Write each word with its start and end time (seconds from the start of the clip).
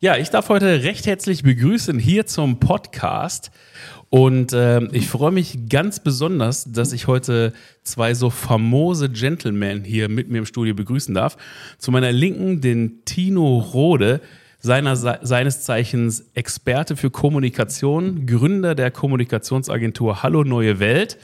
Ja, 0.00 0.16
ich 0.16 0.30
darf 0.30 0.48
heute 0.48 0.84
recht 0.84 1.06
herzlich 1.06 1.42
begrüßen 1.42 1.98
hier 1.98 2.24
zum 2.24 2.60
Podcast. 2.60 3.50
Und 4.10 4.52
äh, 4.52 4.84
ich 4.92 5.08
freue 5.08 5.32
mich 5.32 5.68
ganz 5.68 5.98
besonders, 5.98 6.70
dass 6.70 6.92
ich 6.92 7.08
heute 7.08 7.52
zwei 7.82 8.14
so 8.14 8.30
famose 8.30 9.10
Gentlemen 9.10 9.82
hier 9.82 10.08
mit 10.08 10.30
mir 10.30 10.38
im 10.38 10.46
Studio 10.46 10.76
begrüßen 10.76 11.16
darf. 11.16 11.36
Zu 11.78 11.90
meiner 11.90 12.12
Linken 12.12 12.60
den 12.60 13.04
Tino 13.06 13.58
Rode, 13.58 14.20
seiner, 14.60 14.94
seines 14.94 15.62
Zeichens 15.62 16.26
Experte 16.34 16.94
für 16.94 17.10
Kommunikation, 17.10 18.24
Gründer 18.24 18.76
der 18.76 18.92
Kommunikationsagentur 18.92 20.22
Hallo 20.22 20.44
Neue 20.44 20.78
Welt 20.78 21.18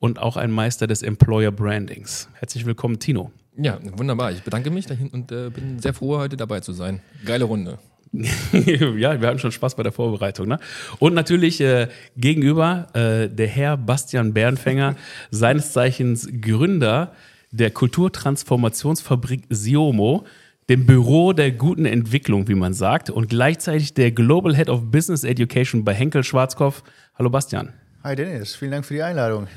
und 0.00 0.18
auch 0.18 0.36
ein 0.36 0.50
Meister 0.50 0.88
des 0.88 1.04
Employer 1.04 1.52
Brandings. 1.52 2.28
Herzlich 2.34 2.66
willkommen, 2.66 2.98
Tino. 2.98 3.30
Ja, 3.56 3.78
wunderbar. 3.96 4.32
Ich 4.32 4.42
bedanke 4.42 4.72
mich 4.72 4.86
und 5.12 5.30
äh, 5.30 5.50
bin 5.50 5.78
sehr 5.78 5.94
froh, 5.94 6.18
heute 6.18 6.36
dabei 6.36 6.58
zu 6.58 6.72
sein. 6.72 7.00
Geile 7.24 7.44
Runde. 7.44 7.78
ja, 8.52 9.20
wir 9.20 9.28
hatten 9.28 9.38
schon 9.38 9.52
Spaß 9.52 9.74
bei 9.76 9.82
der 9.82 9.92
Vorbereitung. 9.92 10.48
Ne? 10.48 10.58
Und 10.98 11.14
natürlich 11.14 11.60
äh, 11.60 11.88
gegenüber 12.16 12.88
äh, 12.94 13.28
der 13.28 13.46
Herr 13.46 13.76
Bastian 13.76 14.32
Bernfänger, 14.32 14.96
seines 15.30 15.72
Zeichens 15.72 16.28
Gründer 16.40 17.12
der 17.50 17.70
Kulturtransformationsfabrik 17.70 19.42
Siomo, 19.50 20.26
dem 20.68 20.84
Büro 20.84 21.32
der 21.32 21.50
guten 21.50 21.86
Entwicklung, 21.86 22.46
wie 22.48 22.54
man 22.54 22.74
sagt, 22.74 23.08
und 23.08 23.28
gleichzeitig 23.28 23.94
der 23.94 24.10
Global 24.12 24.54
Head 24.54 24.68
of 24.68 24.90
Business 24.90 25.24
Education 25.24 25.84
bei 25.84 25.94
Henkel 25.94 26.24
Schwarzkopf. 26.24 26.82
Hallo 27.14 27.30
Bastian. 27.30 27.72
Hi 28.04 28.14
Dennis, 28.14 28.54
vielen 28.54 28.72
Dank 28.72 28.84
für 28.84 28.94
die 28.94 29.02
Einladung. 29.02 29.48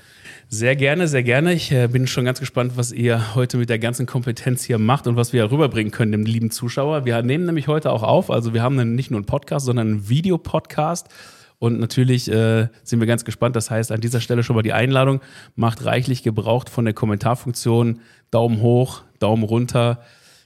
Sehr 0.54 0.76
gerne, 0.76 1.08
sehr 1.08 1.24
gerne. 1.24 1.54
Ich 1.54 1.72
äh, 1.72 1.88
bin 1.88 2.08
schon 2.08 2.26
ganz 2.26 2.42
gespannt, 2.42 2.74
was 2.76 2.92
ihr 2.92 3.36
heute 3.36 3.56
mit 3.56 3.70
der 3.70 3.80
ganzen 3.80 4.06
Kompetenz 4.06 4.66
hier 4.66 4.80
macht 4.80 5.08
und 5.08 5.16
was 5.16 5.32
wir 5.32 5.50
rüberbringen 5.50 5.92
können 5.92 6.12
dem 6.12 6.26
lieben 6.26 6.52
Zuschauer. 6.52 7.06
Wir 7.06 7.22
nehmen 7.22 7.46
nämlich 7.46 7.70
heute 7.70 7.90
auch 7.90 8.04
auf, 8.04 8.30
also 8.30 8.54
wir 8.54 8.62
haben 8.62 8.76
nicht 8.94 9.12
nur 9.12 9.20
einen 9.20 9.26
Podcast, 9.26 9.66
sondern 9.66 9.88
einen 9.88 10.10
Videopodcast. 10.10 11.08
Und 11.58 11.80
natürlich 11.80 12.30
äh, 12.30 12.68
sind 12.84 13.00
wir 13.00 13.08
ganz 13.08 13.24
gespannt. 13.24 13.56
Das 13.56 13.72
heißt, 13.72 13.94
an 13.94 14.02
dieser 14.02 14.20
Stelle 14.20 14.44
schon 14.44 14.58
mal 14.58 14.62
die 14.62 14.74
Einladung. 14.74 15.22
Macht 15.56 15.86
reichlich 15.86 16.22
gebraucht 16.22 16.68
von 16.68 16.84
der 16.84 16.94
Kommentarfunktion. 16.94 18.02
Daumen 18.30 18.60
hoch, 18.60 19.04
Daumen 19.20 19.44
runter 19.44 20.02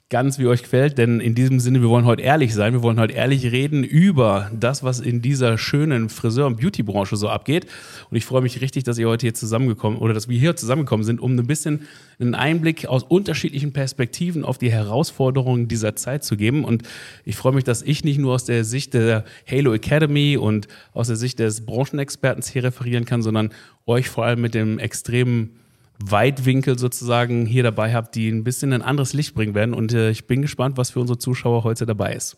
ganz, 0.10 0.38
wie 0.38 0.46
euch 0.46 0.62
gefällt, 0.62 1.00
denn 1.00 1.20
in 1.20 1.34
diesem 1.34 1.60
Sinne, 1.60 1.82
wir 1.82 1.90
wollen 1.90 2.06
heute 2.06 2.22
ehrlich 2.22 2.54
sein, 2.54 2.74
wir 2.74 2.84
wollen 2.84 3.00
heute 3.00 3.14
ehrlich 3.14 3.52
reden 3.52 3.84
über 3.84 4.52
das, 4.54 4.84
was 4.84 5.00
in 5.00 5.24
dieser 5.24 5.58
schönen 5.58 6.10
Friseur- 6.10 6.46
und 6.46 6.58
Beauty-Branche 6.62 7.16
so 7.16 7.28
abgeht. 7.28 7.66
Und 8.12 8.16
ich 8.16 8.24
freue 8.24 8.44
mich 8.44 8.62
richtig, 8.62 8.84
dass 8.84 9.00
ihr 9.00 9.08
heute 9.08 9.26
hier 9.26 9.34
zusammengekommen 9.34 9.98
oder 9.98 10.14
dass 10.14 10.30
wir 10.30 10.38
hier 10.38 10.56
zusammengekommen 10.56 11.04
sind, 11.04 11.20
um 11.20 11.36
ein 11.36 11.48
bisschen 11.48 11.88
einen 12.20 12.36
Einblick 12.36 12.86
aus 12.86 13.02
unterschiedlichen 13.02 13.74
Perspektiven 13.74 14.46
auf 14.46 14.60
die 14.60 14.72
Herausforderungen 14.72 15.68
dieser 15.68 15.96
Zeit 15.96 16.24
zu 16.24 16.38
geben. 16.38 16.66
Und 16.66 16.84
ich 17.24 17.36
freue 17.36 17.54
mich, 17.54 17.64
dass 17.64 17.82
ich 17.82 18.04
nicht 18.04 18.20
nur 18.20 18.36
aus 18.36 18.46
der 18.46 18.64
Sicht 18.64 18.94
der 18.94 19.26
Halo 19.50 19.74
Academy 19.74 20.38
und 20.38 20.68
aus 20.94 21.08
der 21.08 21.16
Sicht 21.16 21.40
des 21.40 21.66
Branchenexperten 21.66 22.44
hier 22.44 22.64
referieren 22.64 23.06
kann, 23.06 23.24
sondern 23.24 23.50
euch 23.88 24.08
vor 24.08 24.26
allem 24.26 24.42
mit 24.42 24.54
dem 24.54 24.78
extremen 24.78 25.65
Weitwinkel 26.00 26.78
sozusagen 26.78 27.46
hier 27.46 27.64
dabei 27.64 27.94
habt, 27.94 28.16
die 28.16 28.30
ein 28.30 28.44
bisschen 28.44 28.74
ein 28.74 28.82
anderes 28.82 29.14
Licht 29.14 29.34
bringen 29.34 29.56
werden. 29.56 29.74
Und 29.74 29.94
äh, 29.94 30.10
ich 30.10 30.28
bin 30.28 30.42
gespannt, 30.42 30.78
was 30.78 30.92
für 30.92 31.00
unsere 31.00 31.18
Zuschauer 31.18 31.64
heute 31.64 31.86
dabei 31.86 32.14
ist. 32.14 32.38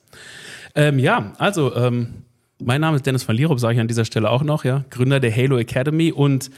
Ähm, 0.76 1.00
ja, 1.00 1.34
also 1.38 1.76
ähm, 1.76 2.24
mein 2.60 2.82
Name 2.82 2.98
ist 2.98 3.06
Dennis 3.06 3.28
van 3.28 3.36
Lierop, 3.36 3.60
sage 3.60 3.76
ich 3.76 3.80
an 3.80 3.88
dieser 3.88 4.06
Stelle 4.06 4.30
auch 4.30 4.44
noch, 4.44 4.64
ja, 4.64 4.86
Gründer 4.90 5.20
der 5.20 5.36
Halo 5.36 5.58
Academy 5.58 6.12
und 6.12 6.52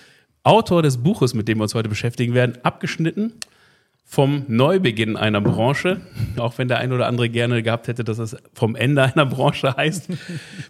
Autor 0.43 0.81
des 0.81 0.97
Buches, 0.97 1.33
mit 1.33 1.47
dem 1.47 1.57
wir 1.59 1.63
uns 1.63 1.75
heute 1.75 1.89
beschäftigen 1.89 2.33
werden, 2.33 2.57
abgeschnitten 2.63 3.33
vom 4.05 4.43
Neubeginn 4.47 5.17
einer 5.17 5.39
Branche, 5.39 6.01
auch 6.37 6.57
wenn 6.57 6.67
der 6.67 6.79
ein 6.79 6.91
oder 6.91 7.07
andere 7.07 7.29
gerne 7.29 7.61
gehabt 7.61 7.87
hätte, 7.87 8.03
dass 8.03 8.17
es 8.17 8.35
vom 8.53 8.75
Ende 8.75 9.03
einer 9.03 9.25
Branche 9.25 9.75
heißt, 9.77 10.07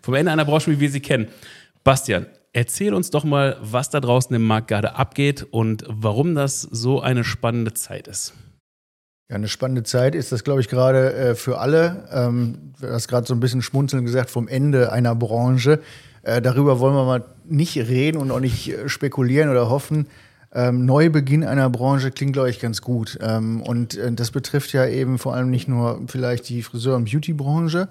vom 0.02 0.14
Ende 0.14 0.32
einer 0.32 0.46
Branche, 0.46 0.72
wie 0.72 0.80
wir 0.80 0.90
sie 0.90 1.00
kennen. 1.00 1.28
Bastian, 1.84 2.26
Erzähl 2.52 2.94
uns 2.94 3.12
doch 3.12 3.24
mal, 3.24 3.58
was 3.62 3.90
da 3.90 4.00
draußen 4.00 4.36
im 4.36 4.44
Markt 4.44 4.70
gerade 4.70 4.96
abgeht 4.96 5.46
und 5.52 5.84
warum 5.88 6.34
das 6.34 6.62
so 6.62 7.00
eine 7.00 7.24
spannende 7.24 7.74
Zeit 7.74 8.08
ist. 8.08 8.34
Ja, 9.30 9.36
eine 9.36 9.48
spannende 9.48 9.84
Zeit 9.84 10.16
ist 10.16 10.32
das, 10.32 10.44
glaube 10.44 10.62
ich, 10.62 10.68
gerade 10.68 11.14
äh, 11.14 11.36
für 11.36 11.60
alle. 11.60 12.08
Ähm, 12.12 12.74
du 12.82 12.88
hast 12.88 13.08
gerade 13.08 13.28
so 13.28 13.36
ein 13.36 13.40
bisschen 13.40 13.62
schmunzeln 13.62 14.04
gesagt 14.04 14.32
vom 14.32 14.48
Ende 14.48 14.92
einer 14.92 15.14
Branche. 15.14 15.80
Äh, 16.24 16.42
darüber 16.42 16.80
wollen 16.80 16.96
wir 16.96 17.06
mal 17.06 17.24
nicht 17.46 17.78
reden 17.78 18.18
und 18.18 18.32
auch 18.32 18.40
nicht 18.40 18.70
äh, 18.70 18.90
spekulieren 18.90 19.50
oder 19.50 19.70
hoffen. 19.70 20.08
Ähm, 20.52 20.86
Neubeginn 20.86 21.44
einer 21.44 21.70
Branche 21.70 22.10
klingt, 22.10 22.34
glaube 22.34 22.50
ich, 22.50 22.60
ganz 22.60 22.82
gut. 22.82 23.20
Ähm, 23.22 23.62
und 23.62 23.96
äh, 23.96 24.12
das 24.12 24.32
betrifft 24.32 24.74
ja 24.74 24.88
eben 24.88 25.20
vor 25.20 25.36
allem 25.36 25.52
nicht 25.52 25.68
nur 25.68 26.02
vielleicht 26.08 26.50
die 26.50 26.64
Friseur- 26.64 26.96
und 26.96 27.06
Beauty-Branche, 27.06 27.88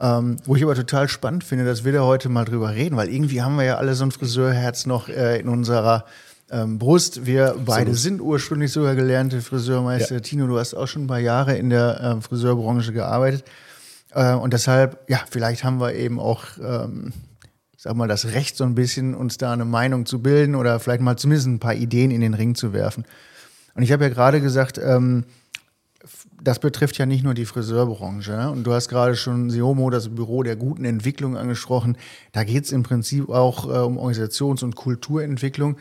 ähm, 0.00 0.36
wo 0.44 0.56
ich 0.56 0.62
aber 0.62 0.74
total 0.74 1.08
spannend 1.08 1.44
finde, 1.44 1.64
dass 1.64 1.84
wir 1.84 1.92
da 1.92 2.02
heute 2.02 2.28
mal 2.28 2.44
drüber 2.44 2.74
reden, 2.74 2.96
weil 2.96 3.08
irgendwie 3.08 3.42
haben 3.42 3.56
wir 3.56 3.64
ja 3.64 3.76
alle 3.76 3.94
so 3.94 4.04
ein 4.04 4.10
Friseurherz 4.10 4.86
noch 4.86 5.08
äh, 5.08 5.38
in 5.40 5.48
unserer 5.48 6.06
ähm, 6.50 6.78
Brust. 6.78 7.26
Wir 7.26 7.56
beide 7.64 7.92
so. 7.92 8.00
sind 8.00 8.20
ursprünglich 8.20 8.72
sogar 8.72 8.94
gelernte 8.94 9.40
Friseurmeister. 9.40 10.16
Ja. 10.16 10.20
Tino, 10.20 10.46
du 10.46 10.58
hast 10.58 10.74
auch 10.74 10.86
schon 10.86 11.04
ein 11.04 11.06
paar 11.06 11.18
Jahre 11.18 11.56
in 11.56 11.70
der 11.70 12.00
äh, 12.00 12.20
Friseurbranche 12.20 12.92
gearbeitet. 12.92 13.44
Äh, 14.12 14.34
und 14.34 14.52
deshalb, 14.52 14.98
ja, 15.08 15.20
vielleicht 15.30 15.64
haben 15.64 15.80
wir 15.80 15.94
eben 15.94 16.18
auch, 16.18 16.44
ähm, 16.62 17.12
ich 17.76 17.82
sag 17.82 17.94
mal, 17.94 18.08
das 18.08 18.26
Recht 18.26 18.56
so 18.56 18.64
ein 18.64 18.74
bisschen, 18.74 19.14
uns 19.14 19.36
da 19.36 19.52
eine 19.52 19.64
Meinung 19.64 20.06
zu 20.06 20.20
bilden 20.22 20.54
oder 20.54 20.80
vielleicht 20.80 21.02
mal 21.02 21.16
zumindest 21.16 21.46
ein 21.46 21.60
paar 21.60 21.74
Ideen 21.74 22.10
in 22.10 22.20
den 22.20 22.34
Ring 22.34 22.54
zu 22.54 22.72
werfen. 22.72 23.04
Und 23.74 23.82
ich 23.82 23.92
habe 23.92 24.04
ja 24.04 24.10
gerade 24.10 24.40
gesagt, 24.40 24.78
ähm, 24.78 25.24
das 26.42 26.58
betrifft 26.58 26.96
ja 26.98 27.06
nicht 27.06 27.24
nur 27.24 27.34
die 27.34 27.44
Friseurbranche. 27.44 28.32
Ne? 28.32 28.50
Und 28.50 28.64
du 28.64 28.72
hast 28.72 28.88
gerade 28.88 29.16
schon 29.16 29.50
Siomo, 29.50 29.90
das 29.90 30.08
Büro 30.08 30.42
der 30.42 30.56
guten 30.56 30.84
Entwicklung, 30.84 31.36
angesprochen. 31.36 31.96
Da 32.32 32.44
geht 32.44 32.64
es 32.64 32.72
im 32.72 32.82
Prinzip 32.82 33.28
auch 33.28 33.66
äh, 33.66 33.78
um 33.78 33.98
Organisations- 33.98 34.64
und 34.64 34.76
Kulturentwicklung. 34.76 35.76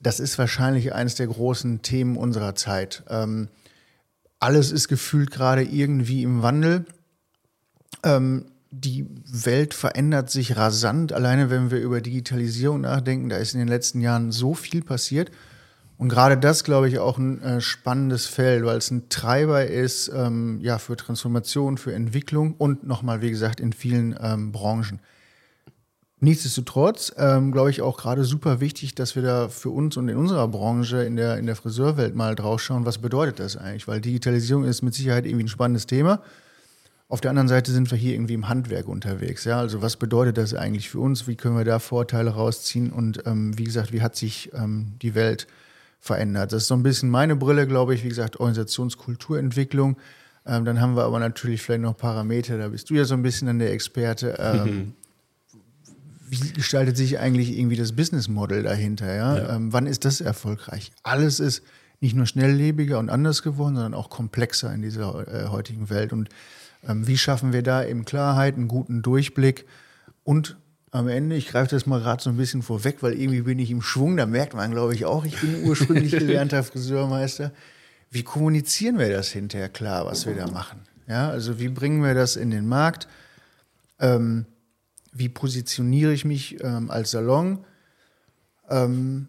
Das 0.00 0.20
ist 0.20 0.38
wahrscheinlich 0.38 0.94
eines 0.94 1.14
der 1.16 1.26
großen 1.26 1.82
Themen 1.82 2.16
unserer 2.16 2.54
Zeit. 2.54 3.02
Ähm, 3.08 3.48
alles 4.40 4.72
ist 4.72 4.88
gefühlt 4.88 5.30
gerade 5.30 5.62
irgendwie 5.62 6.22
im 6.22 6.42
Wandel. 6.42 6.86
Ähm, 8.02 8.46
die 8.70 9.06
Welt 9.26 9.74
verändert 9.74 10.30
sich 10.30 10.56
rasant. 10.56 11.12
Alleine 11.12 11.50
wenn 11.50 11.70
wir 11.70 11.78
über 11.78 12.00
Digitalisierung 12.00 12.80
nachdenken, 12.80 13.28
da 13.28 13.36
ist 13.36 13.52
in 13.52 13.60
den 13.60 13.68
letzten 13.68 14.00
Jahren 14.00 14.32
so 14.32 14.54
viel 14.54 14.82
passiert. 14.82 15.30
Und 16.02 16.08
gerade 16.08 16.36
das, 16.36 16.64
glaube 16.64 16.88
ich, 16.88 16.98
auch 16.98 17.16
ein 17.16 17.40
äh, 17.42 17.60
spannendes 17.60 18.26
Feld, 18.26 18.64
weil 18.64 18.76
es 18.76 18.90
ein 18.90 19.08
Treiber 19.08 19.66
ist 19.66 20.10
ähm, 20.12 20.58
ja, 20.60 20.78
für 20.78 20.96
Transformation, 20.96 21.78
für 21.78 21.94
Entwicklung 21.94 22.54
und 22.58 22.84
nochmal, 22.84 23.22
wie 23.22 23.30
gesagt, 23.30 23.60
in 23.60 23.72
vielen 23.72 24.18
ähm, 24.20 24.50
Branchen. 24.50 24.98
Nichtsdestotrotz, 26.18 27.12
ähm, 27.18 27.52
glaube 27.52 27.70
ich, 27.70 27.82
auch 27.82 27.98
gerade 27.98 28.24
super 28.24 28.58
wichtig, 28.58 28.96
dass 28.96 29.14
wir 29.14 29.22
da 29.22 29.48
für 29.48 29.70
uns 29.70 29.96
und 29.96 30.08
in 30.08 30.16
unserer 30.16 30.48
Branche, 30.48 31.04
in 31.04 31.14
der, 31.14 31.38
in 31.38 31.46
der 31.46 31.54
Friseurwelt 31.54 32.16
mal 32.16 32.34
drauf 32.34 32.60
schauen, 32.60 32.84
was 32.84 32.98
bedeutet 32.98 33.38
das 33.38 33.56
eigentlich? 33.56 33.86
Weil 33.86 34.00
Digitalisierung 34.00 34.64
ist 34.64 34.82
mit 34.82 34.94
Sicherheit 34.94 35.24
irgendwie 35.24 35.44
ein 35.44 35.48
spannendes 35.48 35.86
Thema. 35.86 36.20
Auf 37.08 37.20
der 37.20 37.30
anderen 37.30 37.46
Seite 37.46 37.70
sind 37.70 37.88
wir 37.92 37.96
hier 37.96 38.14
irgendwie 38.14 38.34
im 38.34 38.48
Handwerk 38.48 38.88
unterwegs. 38.88 39.44
Ja? 39.44 39.60
Also 39.60 39.82
was 39.82 39.94
bedeutet 39.96 40.36
das 40.36 40.52
eigentlich 40.52 40.90
für 40.90 40.98
uns? 40.98 41.28
Wie 41.28 41.36
können 41.36 41.56
wir 41.56 41.64
da 41.64 41.78
Vorteile 41.78 42.30
rausziehen? 42.30 42.90
Und 42.90 43.24
ähm, 43.24 43.56
wie 43.56 43.64
gesagt, 43.64 43.92
wie 43.92 44.02
hat 44.02 44.16
sich 44.16 44.50
ähm, 44.52 44.94
die 45.00 45.14
Welt 45.14 45.44
äh, 45.44 45.46
verändert. 46.02 46.52
Das 46.52 46.62
ist 46.62 46.68
so 46.68 46.74
ein 46.74 46.82
bisschen 46.82 47.08
meine 47.08 47.36
Brille, 47.36 47.66
glaube 47.68 47.94
ich, 47.94 48.02
wie 48.02 48.08
gesagt, 48.08 48.40
Organisationskulturentwicklung. 48.40 49.96
Ähm, 50.44 50.64
dann 50.64 50.80
haben 50.80 50.96
wir 50.96 51.04
aber 51.04 51.20
natürlich 51.20 51.62
vielleicht 51.62 51.82
noch 51.82 51.96
Parameter, 51.96 52.58
da 52.58 52.68
bist 52.68 52.90
du 52.90 52.94
ja 52.94 53.04
so 53.04 53.14
ein 53.14 53.22
bisschen 53.22 53.46
an 53.46 53.60
der 53.60 53.72
Experte. 53.72 54.36
Ähm, 54.40 54.94
wie 56.28 56.52
gestaltet 56.54 56.96
sich 56.96 57.20
eigentlich 57.20 57.56
irgendwie 57.56 57.76
das 57.76 57.92
Business 57.92 58.26
Model 58.26 58.64
dahinter? 58.64 59.14
Ja? 59.14 59.38
ja. 59.38 59.56
Ähm, 59.56 59.72
wann 59.72 59.86
ist 59.86 60.04
das 60.04 60.20
erfolgreich? 60.20 60.90
Alles 61.04 61.38
ist 61.38 61.62
nicht 62.00 62.16
nur 62.16 62.26
schnelllebiger 62.26 62.98
und 62.98 63.08
anders 63.08 63.44
geworden, 63.44 63.76
sondern 63.76 63.94
auch 63.94 64.10
komplexer 64.10 64.74
in 64.74 64.82
dieser 64.82 65.28
äh, 65.28 65.48
heutigen 65.50 65.88
Welt. 65.88 66.12
Und 66.12 66.30
ähm, 66.88 67.06
wie 67.06 67.16
schaffen 67.16 67.52
wir 67.52 67.62
da 67.62 67.84
eben 67.84 68.04
Klarheit, 68.04 68.56
einen 68.56 68.66
guten 68.66 69.02
Durchblick 69.02 69.66
und 70.24 70.56
am 70.92 71.08
Ende, 71.08 71.36
ich 71.36 71.48
greife 71.48 71.70
das 71.70 71.86
mal 71.86 72.00
gerade 72.00 72.22
so 72.22 72.30
ein 72.30 72.36
bisschen 72.36 72.62
vorweg, 72.62 72.98
weil 73.00 73.14
irgendwie 73.14 73.40
bin 73.40 73.58
ich 73.58 73.70
im 73.70 73.80
Schwung, 73.80 74.18
da 74.18 74.26
merkt 74.26 74.52
man, 74.54 74.70
glaube 74.70 74.94
ich, 74.94 75.06
auch, 75.06 75.24
ich 75.24 75.40
bin 75.40 75.64
ursprünglich 75.64 76.12
gelernter 76.18 76.62
Friseurmeister. 76.62 77.50
Wie 78.10 78.22
kommunizieren 78.22 78.98
wir 78.98 79.08
das 79.08 79.30
hinterher 79.30 79.70
klar, 79.70 80.04
was 80.04 80.26
wir 80.26 80.34
da 80.34 80.46
machen? 80.48 80.80
Ja, 81.08 81.30
also 81.30 81.58
wie 81.58 81.68
bringen 81.68 82.02
wir 82.02 82.12
das 82.12 82.36
in 82.36 82.50
den 82.50 82.68
Markt? 82.68 83.08
Ähm, 84.00 84.44
wie 85.12 85.30
positioniere 85.30 86.12
ich 86.12 86.26
mich 86.26 86.62
ähm, 86.62 86.90
als 86.90 87.12
Salon? 87.12 87.64
Ähm, 88.68 89.28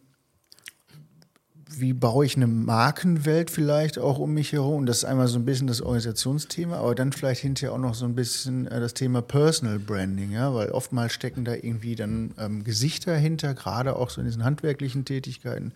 wie 1.80 1.94
baue 1.94 2.26
ich 2.26 2.36
eine 2.36 2.48
Markenwelt 2.48 3.50
vielleicht 3.50 3.98
auch 3.98 4.20
um 4.20 4.34
mich 4.34 4.52
herum? 4.52 4.80
Und 4.80 4.86
das 4.86 4.98
ist 4.98 5.06
einmal 5.06 5.28
so 5.28 5.40
ein 5.40 5.46
bisschen 5.46 5.68
das 5.68 5.82
Organisationsthema, 5.82 6.78
aber 6.78 6.96
dann 6.96 7.12
vielleicht 7.12 7.42
hinterher 7.42 7.74
auch 7.74 7.80
noch 7.80 7.96
so 7.96 8.06
ein 8.06 8.16
bisschen 8.16 8.68
äh, 8.68 8.80
das 8.80 8.94
Thema 8.94 9.22
Personal 9.22 9.80
Branding, 9.80 10.32
ja, 10.32 10.54
weil 10.54 10.70
oftmals 10.70 11.14
stecken 11.14 11.46
da 11.46 11.54
irgendwie 11.54 11.96
dann 11.96 12.34
ähm, 12.38 12.64
Gesichter 12.64 13.16
hinter, 13.16 13.54
gerade 13.54 13.96
auch 13.96 14.10
so 14.10 14.22
in 14.22 14.28
diesen 14.28 14.44
handwerklichen 14.44 15.06
Tätigkeiten. 15.06 15.74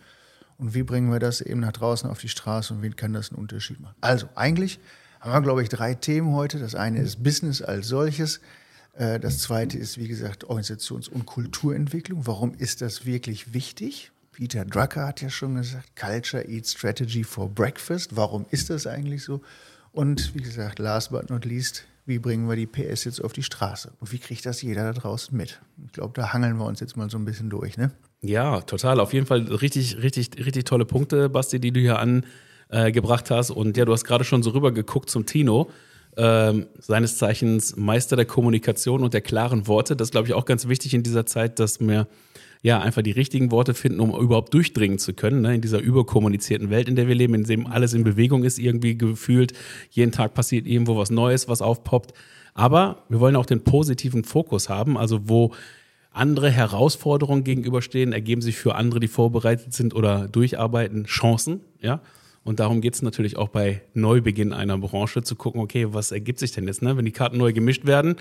Und 0.58 0.74
wie 0.74 0.82
bringen 0.82 1.12
wir 1.12 1.20
das 1.20 1.40
eben 1.40 1.60
nach 1.60 1.72
draußen 1.72 2.10
auf 2.10 2.18
die 2.18 2.28
Straße 2.28 2.74
und 2.74 2.82
wie 2.82 2.90
kann 2.90 3.12
das 3.12 3.30
einen 3.30 3.38
Unterschied 3.38 3.80
machen? 3.80 3.94
Also 4.00 4.28
eigentlich 4.34 4.80
haben 5.20 5.32
wir, 5.32 5.42
glaube 5.42 5.62
ich, 5.62 5.68
drei 5.68 5.94
Themen 5.94 6.34
heute. 6.34 6.58
Das 6.58 6.74
eine 6.74 7.00
ist 7.00 7.22
Business 7.22 7.62
als 7.62 7.88
solches. 7.88 8.40
Äh, 8.94 9.20
das 9.20 9.38
zweite 9.38 9.78
ist, 9.78 9.98
wie 9.98 10.08
gesagt, 10.08 10.44
Organisations- 10.44 11.08
und 11.08 11.26
Kulturentwicklung. 11.26 12.26
Warum 12.26 12.54
ist 12.54 12.82
das 12.82 13.06
wirklich 13.06 13.52
wichtig? 13.52 14.10
Peter 14.38 14.64
Drucker 14.64 15.04
hat 15.04 15.20
ja 15.20 15.30
schon 15.30 15.56
gesagt, 15.56 15.96
Culture 15.96 16.48
Eats 16.48 16.70
Strategy 16.70 17.24
for 17.24 17.48
Breakfast. 17.48 18.14
Warum 18.14 18.46
ist 18.52 18.70
das 18.70 18.86
eigentlich 18.86 19.24
so? 19.24 19.40
Und 19.90 20.32
wie 20.32 20.40
gesagt, 20.40 20.78
last 20.78 21.10
but 21.10 21.28
not 21.28 21.44
least, 21.44 21.82
wie 22.06 22.20
bringen 22.20 22.48
wir 22.48 22.54
die 22.54 22.68
PS 22.68 23.02
jetzt 23.02 23.20
auf 23.20 23.32
die 23.32 23.42
Straße? 23.42 23.90
Und 23.98 24.12
wie 24.12 24.20
kriegt 24.20 24.46
das 24.46 24.62
jeder 24.62 24.84
da 24.84 24.92
draußen 24.92 25.36
mit? 25.36 25.60
Ich 25.84 25.90
glaube, 25.90 26.12
da 26.14 26.32
hangeln 26.32 26.56
wir 26.56 26.66
uns 26.66 26.78
jetzt 26.78 26.96
mal 26.96 27.10
so 27.10 27.18
ein 27.18 27.24
bisschen 27.24 27.50
durch, 27.50 27.76
ne? 27.76 27.90
Ja, 28.20 28.60
total. 28.60 29.00
Auf 29.00 29.12
jeden 29.12 29.26
Fall 29.26 29.40
richtig, 29.40 30.00
richtig, 30.00 30.30
richtig 30.38 30.66
tolle 30.66 30.84
Punkte, 30.84 31.28
Basti, 31.28 31.58
die 31.58 31.72
du 31.72 31.80
hier 31.80 31.98
angebracht 31.98 33.32
hast. 33.32 33.50
Und 33.50 33.76
ja, 33.76 33.86
du 33.86 33.92
hast 33.92 34.04
gerade 34.04 34.22
schon 34.22 34.44
so 34.44 34.50
rüber 34.50 34.70
geguckt 34.70 35.10
zum 35.10 35.26
Tino. 35.26 35.68
Ähm, 36.16 36.68
seines 36.78 37.18
Zeichens 37.18 37.74
Meister 37.74 38.14
der 38.14 38.24
Kommunikation 38.24 39.02
und 39.02 39.14
der 39.14 39.20
klaren 39.20 39.66
Worte. 39.66 39.96
Das 39.96 40.12
glaube 40.12 40.28
ich, 40.28 40.34
auch 40.34 40.44
ganz 40.44 40.68
wichtig 40.68 40.94
in 40.94 41.02
dieser 41.02 41.26
Zeit, 41.26 41.58
dass 41.58 41.80
wir 41.80 42.06
ja 42.62 42.80
einfach 42.80 43.02
die 43.02 43.12
richtigen 43.12 43.50
Worte 43.50 43.74
finden, 43.74 44.00
um 44.00 44.10
überhaupt 44.10 44.52
durchdringen 44.54 44.98
zu 44.98 45.14
können, 45.14 45.42
ne? 45.42 45.54
in 45.54 45.60
dieser 45.60 45.80
überkommunizierten 45.80 46.70
Welt, 46.70 46.88
in 46.88 46.96
der 46.96 47.08
wir 47.08 47.14
leben, 47.14 47.34
in 47.34 47.44
dem 47.44 47.66
alles 47.66 47.94
in 47.94 48.04
Bewegung 48.04 48.44
ist, 48.44 48.58
irgendwie 48.58 48.96
gefühlt. 48.96 49.52
Jeden 49.90 50.12
Tag 50.12 50.34
passiert 50.34 50.66
irgendwo 50.66 50.96
was 50.96 51.10
Neues, 51.10 51.48
was 51.48 51.62
aufpoppt. 51.62 52.12
Aber 52.54 53.04
wir 53.08 53.20
wollen 53.20 53.36
auch 53.36 53.46
den 53.46 53.62
positiven 53.62 54.24
Fokus 54.24 54.68
haben, 54.68 54.98
also 54.98 55.28
wo 55.28 55.52
andere 56.10 56.50
Herausforderungen 56.50 57.44
gegenüberstehen, 57.44 58.12
ergeben 58.12 58.42
sich 58.42 58.56
für 58.56 58.74
andere, 58.74 58.98
die 58.98 59.08
vorbereitet 59.08 59.72
sind 59.72 59.94
oder 59.94 60.26
durcharbeiten, 60.26 61.04
Chancen, 61.04 61.60
ja. 61.80 62.00
Und 62.44 62.60
darum 62.60 62.80
geht 62.80 62.94
es 62.94 63.02
natürlich 63.02 63.36
auch 63.36 63.48
bei 63.48 63.82
Neubeginn 63.92 64.54
einer 64.54 64.78
Branche 64.78 65.22
zu 65.22 65.36
gucken, 65.36 65.60
okay, 65.60 65.88
was 65.92 66.12
ergibt 66.12 66.38
sich 66.38 66.50
denn 66.52 66.66
jetzt, 66.66 66.82
ne? 66.82 66.96
Wenn 66.96 67.04
die 67.04 67.12
Karten 67.12 67.36
neu 67.36 67.52
gemischt 67.52 67.84
werden 67.84 68.16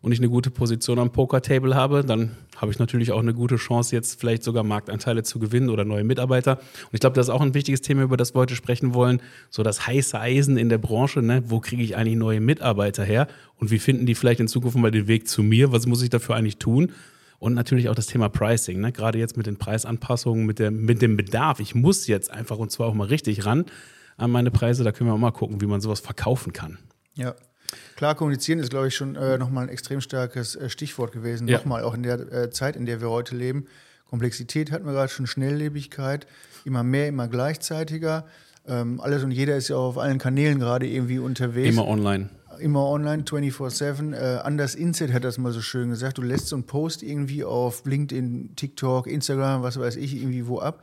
und 0.00 0.12
ich 0.12 0.18
eine 0.18 0.28
gute 0.28 0.50
Position 0.50 0.98
am 0.98 1.10
Poker-Table 1.10 1.74
habe, 1.74 2.04
dann 2.04 2.36
habe 2.56 2.72
ich 2.72 2.78
natürlich 2.78 3.12
auch 3.12 3.20
eine 3.20 3.34
gute 3.34 3.56
Chance, 3.56 3.94
jetzt 3.94 4.20
vielleicht 4.20 4.42
sogar 4.42 4.64
Marktanteile 4.64 5.22
zu 5.22 5.38
gewinnen 5.38 5.70
oder 5.70 5.84
neue 5.84 6.04
Mitarbeiter. 6.04 6.58
Und 6.58 6.92
ich 6.92 7.00
glaube, 7.00 7.14
das 7.14 7.26
ist 7.26 7.30
auch 7.30 7.40
ein 7.40 7.54
wichtiges 7.54 7.82
Thema, 7.82 8.02
über 8.02 8.16
das 8.16 8.34
wir 8.34 8.40
heute 8.40 8.56
sprechen 8.56 8.94
wollen. 8.94 9.20
So 9.50 9.62
das 9.62 9.86
heiße 9.86 10.18
Eisen 10.18 10.56
in 10.56 10.68
der 10.68 10.78
Branche, 10.78 11.22
ne? 11.22 11.42
Wo 11.46 11.60
kriege 11.60 11.82
ich 11.82 11.96
eigentlich 11.96 12.16
neue 12.16 12.40
Mitarbeiter 12.40 13.04
her? 13.04 13.28
Und 13.56 13.70
wie 13.70 13.78
finden 13.78 14.06
die 14.06 14.14
vielleicht 14.14 14.40
in 14.40 14.48
Zukunft 14.48 14.76
mal 14.76 14.90
den 14.90 15.08
Weg 15.08 15.28
zu 15.28 15.42
mir? 15.42 15.72
Was 15.72 15.86
muss 15.86 16.02
ich 16.02 16.10
dafür 16.10 16.36
eigentlich 16.36 16.58
tun? 16.58 16.92
Und 17.38 17.54
natürlich 17.54 17.88
auch 17.88 17.94
das 17.94 18.06
Thema 18.06 18.28
Pricing, 18.28 18.80
ne? 18.80 18.90
gerade 18.90 19.18
jetzt 19.18 19.36
mit 19.36 19.46
den 19.46 19.56
Preisanpassungen, 19.56 20.44
mit, 20.44 20.58
der, 20.58 20.72
mit 20.72 21.02
dem 21.02 21.16
Bedarf. 21.16 21.60
Ich 21.60 21.74
muss 21.74 22.08
jetzt 22.08 22.32
einfach 22.32 22.58
und 22.58 22.72
zwar 22.72 22.88
auch 22.88 22.94
mal 22.94 23.06
richtig 23.06 23.46
ran 23.46 23.64
an 24.16 24.32
meine 24.32 24.50
Preise. 24.50 24.82
Da 24.82 24.90
können 24.90 25.08
wir 25.08 25.14
auch 25.14 25.18
mal 25.18 25.30
gucken, 25.30 25.60
wie 25.60 25.66
man 25.66 25.80
sowas 25.80 26.00
verkaufen 26.00 26.52
kann. 26.52 26.78
Ja. 27.14 27.34
Klar, 27.96 28.14
kommunizieren 28.14 28.58
ist, 28.58 28.70
glaube 28.70 28.88
ich, 28.88 28.94
schon 28.94 29.16
äh, 29.16 29.38
nochmal 29.38 29.64
ein 29.64 29.68
extrem 29.68 30.00
starkes 30.00 30.56
äh, 30.56 30.70
Stichwort 30.70 31.12
gewesen. 31.12 31.48
Ja. 31.48 31.58
Nochmal 31.58 31.82
auch 31.82 31.94
in 31.94 32.02
der 32.02 32.20
äh, 32.32 32.50
Zeit, 32.50 32.76
in 32.76 32.86
der 32.86 33.00
wir 33.00 33.10
heute 33.10 33.36
leben. 33.36 33.66
Komplexität 34.08 34.70
hatten 34.70 34.86
wir 34.86 34.92
gerade 34.92 35.10
schon, 35.10 35.26
Schnelllebigkeit, 35.26 36.26
immer 36.64 36.82
mehr, 36.82 37.08
immer 37.08 37.28
gleichzeitiger. 37.28 38.26
Ähm, 38.66 39.00
alles 39.00 39.22
und 39.22 39.30
jeder 39.30 39.56
ist 39.56 39.68
ja 39.68 39.76
auch 39.76 39.88
auf 39.88 39.98
allen 39.98 40.18
Kanälen 40.18 40.58
gerade 40.58 40.86
irgendwie 40.86 41.18
unterwegs. 41.18 41.68
Immer 41.68 41.86
online 41.86 42.30
immer 42.58 42.86
online, 42.86 43.22
24-7. 43.22 44.14
Äh, 44.14 44.38
Anders 44.40 44.74
Inset 44.74 45.12
hat 45.12 45.24
das 45.24 45.38
mal 45.38 45.52
so 45.52 45.60
schön 45.60 45.90
gesagt. 45.90 46.18
Du 46.18 46.22
lässt 46.22 46.48
so 46.48 46.56
einen 46.56 46.64
Post 46.64 47.02
irgendwie 47.02 47.44
auf 47.44 47.84
LinkedIn, 47.84 48.56
TikTok, 48.56 49.06
Instagram, 49.06 49.62
was 49.62 49.78
weiß 49.78 49.96
ich, 49.96 50.16
irgendwie 50.16 50.46
wo 50.46 50.58
ab. 50.60 50.82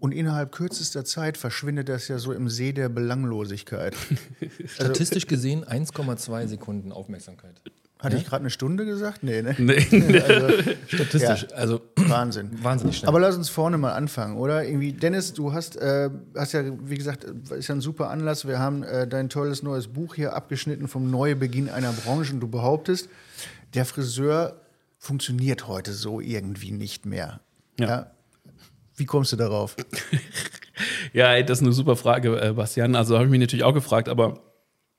Und 0.00 0.12
innerhalb 0.12 0.52
kürzester 0.52 1.04
Zeit 1.04 1.36
verschwindet 1.36 1.88
das 1.88 2.08
ja 2.08 2.18
so 2.18 2.32
im 2.32 2.48
See 2.48 2.72
der 2.72 2.88
Belanglosigkeit. 2.88 3.96
Statistisch 4.66 5.26
gesehen 5.26 5.64
1,2 5.64 6.46
Sekunden 6.46 6.92
Aufmerksamkeit. 6.92 7.60
Hatte 8.04 8.16
ja? 8.16 8.22
ich 8.22 8.28
gerade 8.28 8.42
eine 8.42 8.50
Stunde 8.50 8.84
gesagt? 8.84 9.22
Nee, 9.22 9.40
ne? 9.40 9.54
Nee. 9.58 10.20
also, 10.20 10.72
Statistisch, 10.88 11.46
ja, 11.50 11.56
also 11.56 11.80
Wahnsinn. 11.96 12.50
Wahnsinnig 12.62 12.98
schnell. 12.98 13.08
Aber 13.08 13.18
lass 13.18 13.36
uns 13.36 13.48
vorne 13.48 13.78
mal 13.78 13.92
anfangen, 13.92 14.36
oder? 14.36 14.64
Irgendwie, 14.64 14.92
Dennis, 14.92 15.32
du 15.32 15.52
hast, 15.52 15.76
äh, 15.76 16.10
hast 16.36 16.52
ja, 16.52 16.62
wie 16.88 16.96
gesagt, 16.96 17.24
ist 17.24 17.68
ja 17.68 17.74
ein 17.74 17.80
super 17.80 18.10
Anlass. 18.10 18.46
Wir 18.46 18.58
haben 18.58 18.82
äh, 18.82 19.08
dein 19.08 19.30
tolles 19.30 19.62
neues 19.62 19.88
Buch 19.88 20.14
hier 20.14 20.34
abgeschnitten 20.34 20.86
vom 20.86 21.10
Neubeginn 21.10 21.70
einer 21.70 21.92
Branche 21.92 22.34
und 22.34 22.40
du 22.40 22.48
behauptest, 22.48 23.08
der 23.72 23.86
Friseur 23.86 24.60
funktioniert 24.98 25.66
heute 25.66 25.92
so 25.92 26.20
irgendwie 26.20 26.72
nicht 26.72 27.06
mehr. 27.06 27.40
ja? 27.78 27.86
ja? 27.86 28.10
Wie 28.96 29.06
kommst 29.06 29.32
du 29.32 29.36
darauf? 29.36 29.76
ja, 31.12 31.40
das 31.42 31.58
ist 31.58 31.64
eine 31.64 31.72
super 31.72 31.96
Frage, 31.96 32.40
äh, 32.40 32.52
Bastian. 32.52 32.94
Also 32.94 33.16
habe 33.16 33.24
ich 33.24 33.30
mich 33.30 33.40
natürlich 33.40 33.64
auch 33.64 33.74
gefragt, 33.74 34.08
aber 34.08 34.40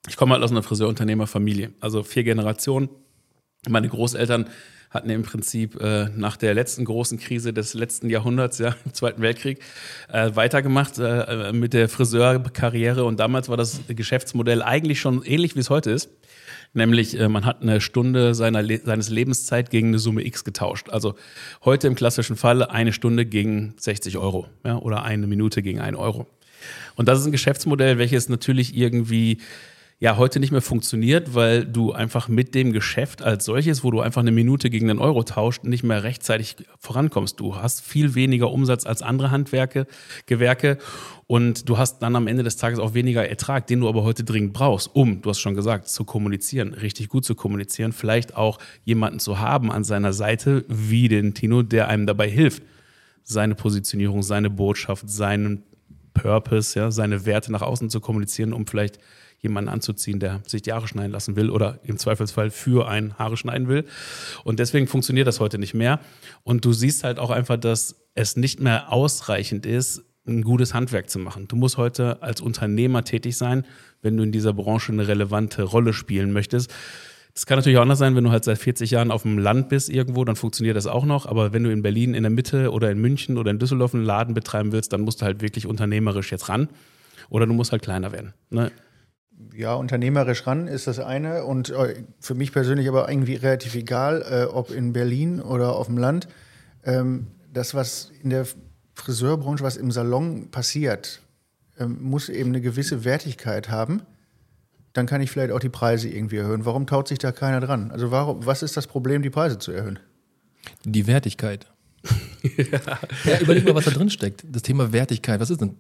ich 0.08 0.18
komme 0.18 0.34
halt 0.34 0.44
aus 0.44 0.52
einer 0.52 0.64
Friseurunternehmerfamilie, 0.64 1.72
also 1.80 2.04
vier 2.04 2.24
Generationen. 2.24 2.90
Meine 3.68 3.90
Großeltern 3.90 4.50
hatten 4.96 5.10
im 5.12 5.22
Prinzip 5.22 5.80
äh, 5.80 6.10
nach 6.16 6.38
der 6.38 6.56
letzten 6.56 6.86
großen 6.86 7.20
Krise 7.20 7.54
des 7.54 7.76
letzten 7.76 8.10
Jahrhunderts, 8.10 8.58
ja, 8.58 8.76
im 8.86 8.94
Zweiten 8.94 9.22
Weltkrieg, 9.22 9.60
äh, 10.12 10.32
weitergemacht 10.34 10.98
äh, 10.98 11.52
mit 11.54 11.74
der 11.74 11.88
Friseurkarriere. 11.90 13.04
Und 13.04 13.20
damals 13.20 13.50
war 13.50 13.58
das 13.58 13.82
Geschäftsmodell 13.88 14.64
eigentlich 14.64 15.00
schon 15.00 15.24
ähnlich, 15.24 15.56
wie 15.56 15.60
es 15.60 15.70
heute 15.70 15.92
ist. 15.92 16.10
Nämlich, 16.74 17.20
äh, 17.20 17.30
man 17.30 17.46
hat 17.46 17.62
eine 17.62 17.80
Stunde 17.80 18.34
seiner 18.34 18.62
Le 18.62 18.82
seines 18.84 19.10
Lebenszeit 19.10 19.70
gegen 19.70 19.90
eine 19.90 20.00
Summe 20.00 20.26
X 20.26 20.44
getauscht. 20.44 20.90
Also 20.90 21.16
heute 21.64 21.88
im 21.88 21.96
klassischen 21.96 22.36
Fall 22.36 22.64
eine 22.64 22.92
Stunde 22.92 23.26
gegen 23.26 23.76
60 23.78 24.18
Euro 24.18 24.48
ja, 24.66 24.78
oder 24.78 25.04
eine 25.04 25.28
Minute 25.28 25.62
gegen 25.62 25.80
einen 25.80 25.96
Euro. 25.96 26.28
Und 26.96 27.08
das 27.08 27.20
ist 27.20 27.26
ein 27.26 27.32
Geschäftsmodell, 27.32 27.98
welches 27.98 28.30
natürlich 28.30 28.76
irgendwie 28.76 29.40
ja 29.98 30.18
heute 30.18 30.42
nicht 30.42 30.52
mehr 30.52 30.62
funktioniert, 30.62 31.36
weil 31.36 31.66
du 31.66 31.94
einfach 31.94 32.28
mit 32.28 32.54
dem 32.54 32.74
Geschäft 32.74 33.22
als 33.22 33.46
solches, 33.46 33.84
wo 33.84 33.92
du 33.92 34.02
einfach 34.02 34.22
eine 34.22 34.32
Minute 34.32 34.70
gegen 34.70 34.90
einen 34.90 35.00
Euro 35.00 35.24
tauscht, 35.24 35.64
nicht 35.64 35.84
mehr 35.84 36.04
rechtzeitig 36.04 36.58
vorankommst. 36.78 37.40
Du 37.40 37.56
hast 37.56 37.82
viel 37.82 38.14
weniger 38.14 38.52
Umsatz 38.52 38.86
als 38.86 39.02
andere 39.02 39.32
Handwerke, 39.32 39.88
Gewerke 40.26 40.80
und 41.28 41.70
du 41.70 41.78
hast 41.78 42.00
dann 42.00 42.16
am 42.18 42.28
Ende 42.28 42.44
des 42.44 42.58
Tages 42.58 42.80
auch 42.80 42.94
weniger 42.94 43.28
Ertrag, 43.28 43.68
den 43.68 43.80
du 43.80 43.88
aber 43.88 44.04
heute 44.04 44.26
dringend 44.26 44.52
brauchst, 44.52 44.94
um, 44.94 45.22
du 45.22 45.30
hast 45.30 45.40
schon 45.40 45.56
gesagt, 45.56 45.88
zu 45.88 46.04
kommunizieren, 46.04 46.74
richtig 46.74 47.08
gut 47.08 47.24
zu 47.24 47.34
kommunizieren, 47.34 47.94
vielleicht 47.94 48.36
auch 48.36 48.60
jemanden 48.84 49.20
zu 49.20 49.40
haben 49.40 49.72
an 49.72 49.86
seiner 49.86 50.12
Seite, 50.12 50.66
wie 50.68 51.08
den 51.08 51.34
Tino, 51.34 51.62
der 51.62 51.88
einem 51.88 52.06
dabei 52.06 52.30
hilft, 52.30 52.64
seine 53.24 53.56
Positionierung, 53.56 54.24
seine 54.24 54.50
Botschaft, 54.50 55.10
seinen 55.10 55.64
Purpose, 56.14 56.78
ja, 56.78 56.92
seine 56.92 57.26
Werte 57.26 57.52
nach 57.52 57.62
außen 57.62 57.90
zu 57.90 58.02
kommunizieren, 58.02 58.52
um 58.52 58.68
vielleicht 58.68 59.00
jemanden 59.46 59.70
anzuziehen, 59.70 60.20
der 60.20 60.42
sich 60.46 60.62
die 60.62 60.74
Haare 60.74 60.88
schneiden 60.88 61.12
lassen 61.12 61.36
will 61.36 61.50
oder 61.50 61.80
im 61.84 61.98
Zweifelsfall 61.98 62.52
für 62.52 62.88
einen 62.88 63.18
Haare 63.18 63.38
schneiden 63.38 63.68
will. 63.68 63.86
Und 64.44 64.60
deswegen 64.60 64.88
funktioniert 64.88 65.28
das 65.28 65.40
heute 65.40 65.58
nicht 65.58 65.74
mehr. 65.74 66.00
Und 66.44 66.66
du 66.66 66.74
siehst 66.74 67.04
halt 67.04 67.20
auch 67.20 67.30
einfach, 67.30 67.58
dass 67.58 67.96
es 68.16 68.36
nicht 68.36 68.60
mehr 68.60 68.92
ausreichend 68.92 69.66
ist, 69.66 70.04
ein 70.28 70.42
gutes 70.42 70.74
Handwerk 70.74 71.10
zu 71.10 71.20
machen. 71.20 71.48
Du 71.48 71.56
musst 71.56 71.78
heute 71.78 72.22
als 72.22 72.42
Unternehmer 72.42 73.04
tätig 73.04 73.38
sein, 73.38 73.66
wenn 74.02 74.18
du 74.18 74.24
in 74.24 74.32
dieser 74.32 74.54
Branche 74.54 74.92
eine 74.92 75.08
relevante 75.08 75.64
Rolle 75.64 75.94
spielen 75.94 76.32
möchtest. 76.32 76.74
Das 77.34 77.46
kann 77.46 77.58
natürlich 77.58 77.78
auch 77.78 77.82
anders 77.82 78.00
sein, 78.00 78.16
wenn 78.16 78.24
du 78.24 78.32
halt 78.32 78.46
seit 78.46 78.58
40 78.58 78.92
Jahren 78.92 79.12
auf 79.12 79.24
dem 79.24 79.38
Land 79.38 79.68
bist 79.68 79.90
irgendwo, 79.90 80.24
dann 80.24 80.38
funktioniert 80.38 80.78
das 80.78 80.88
auch 80.88 81.04
noch. 81.04 81.26
Aber 81.26 81.52
wenn 81.52 81.64
du 81.64 81.70
in 81.70 81.82
Berlin 81.82 82.14
in 82.14 82.24
der 82.24 82.30
Mitte 82.30 82.72
oder 82.72 82.90
in 82.90 83.00
München 83.00 83.38
oder 83.38 83.52
in 83.52 83.60
Düsseldorf 83.60 83.94
einen 83.94 84.06
Laden 84.06 84.34
betreiben 84.34 84.72
willst, 84.72 84.94
dann 84.94 85.02
musst 85.02 85.22
du 85.22 85.26
halt 85.26 85.42
wirklich 85.42 85.68
unternehmerisch 85.68 86.32
jetzt 86.32 86.48
ran. 86.48 86.70
Oder 87.30 87.46
du 87.46 87.54
musst 87.54 87.74
halt 87.74 87.82
kleiner 87.82 88.12
werden. 88.14 88.34
Ne? 88.50 88.72
Ja, 89.54 89.74
unternehmerisch 89.74 90.46
ran 90.48 90.68
ist 90.68 90.88
das 90.88 91.00
eine 91.00 91.46
und 91.46 91.70
äh, 91.70 92.04
für 92.20 92.36
mich 92.36 92.52
persönlich 92.52 92.88
aber 92.88 93.10
irgendwie 93.10 93.36
relativ 93.36 93.76
egal, 93.76 94.24
äh, 94.30 94.44
ob 94.46 94.72
in 94.72 94.94
Berlin 94.94 95.42
oder 95.42 95.76
auf 95.76 95.88
dem 95.88 95.98
Land. 95.98 96.28
Ähm, 96.84 97.28
das, 97.54 97.74
was 97.74 98.12
in 98.22 98.30
der 98.30 98.46
Friseurbranche, 98.94 99.64
was 99.64 99.78
im 99.78 99.92
Salon 99.92 100.50
passiert, 100.52 101.22
ähm, 101.80 101.98
muss 102.02 102.30
eben 102.30 102.50
eine 102.50 102.62
gewisse 102.62 103.04
Wertigkeit 103.04 103.70
haben. 103.70 104.02
Dann 104.94 105.06
kann 105.06 105.20
ich 105.20 105.32
vielleicht 105.32 105.52
auch 105.52 105.60
die 105.60 105.70
Preise 105.70 106.08
irgendwie 106.10 106.38
erhöhen. 106.38 106.66
Warum 106.66 106.88
taut 106.88 107.08
sich 107.08 107.20
da 107.20 107.32
keiner 107.32 107.60
dran? 107.60 107.92
Also 107.92 108.12
warum, 108.12 108.46
was 108.46 108.64
ist 108.64 108.78
das 108.78 108.88
Problem, 108.88 109.22
die 109.22 109.30
Preise 109.30 109.60
zu 109.60 109.72
erhöhen? 109.72 110.00
Die 110.86 111.08
Wertigkeit. 111.08 111.68
ja. 112.44 112.80
ja, 113.26 113.40
überleg 113.42 113.66
mal, 113.66 113.76
was 113.76 113.86
da 113.86 113.92
drin 113.92 114.10
steckt. 114.10 114.46
Das 114.50 114.62
Thema 114.62 114.94
Wertigkeit. 114.94 115.40
Was 115.42 115.50
ist 115.50 115.60
denn? 115.60 115.76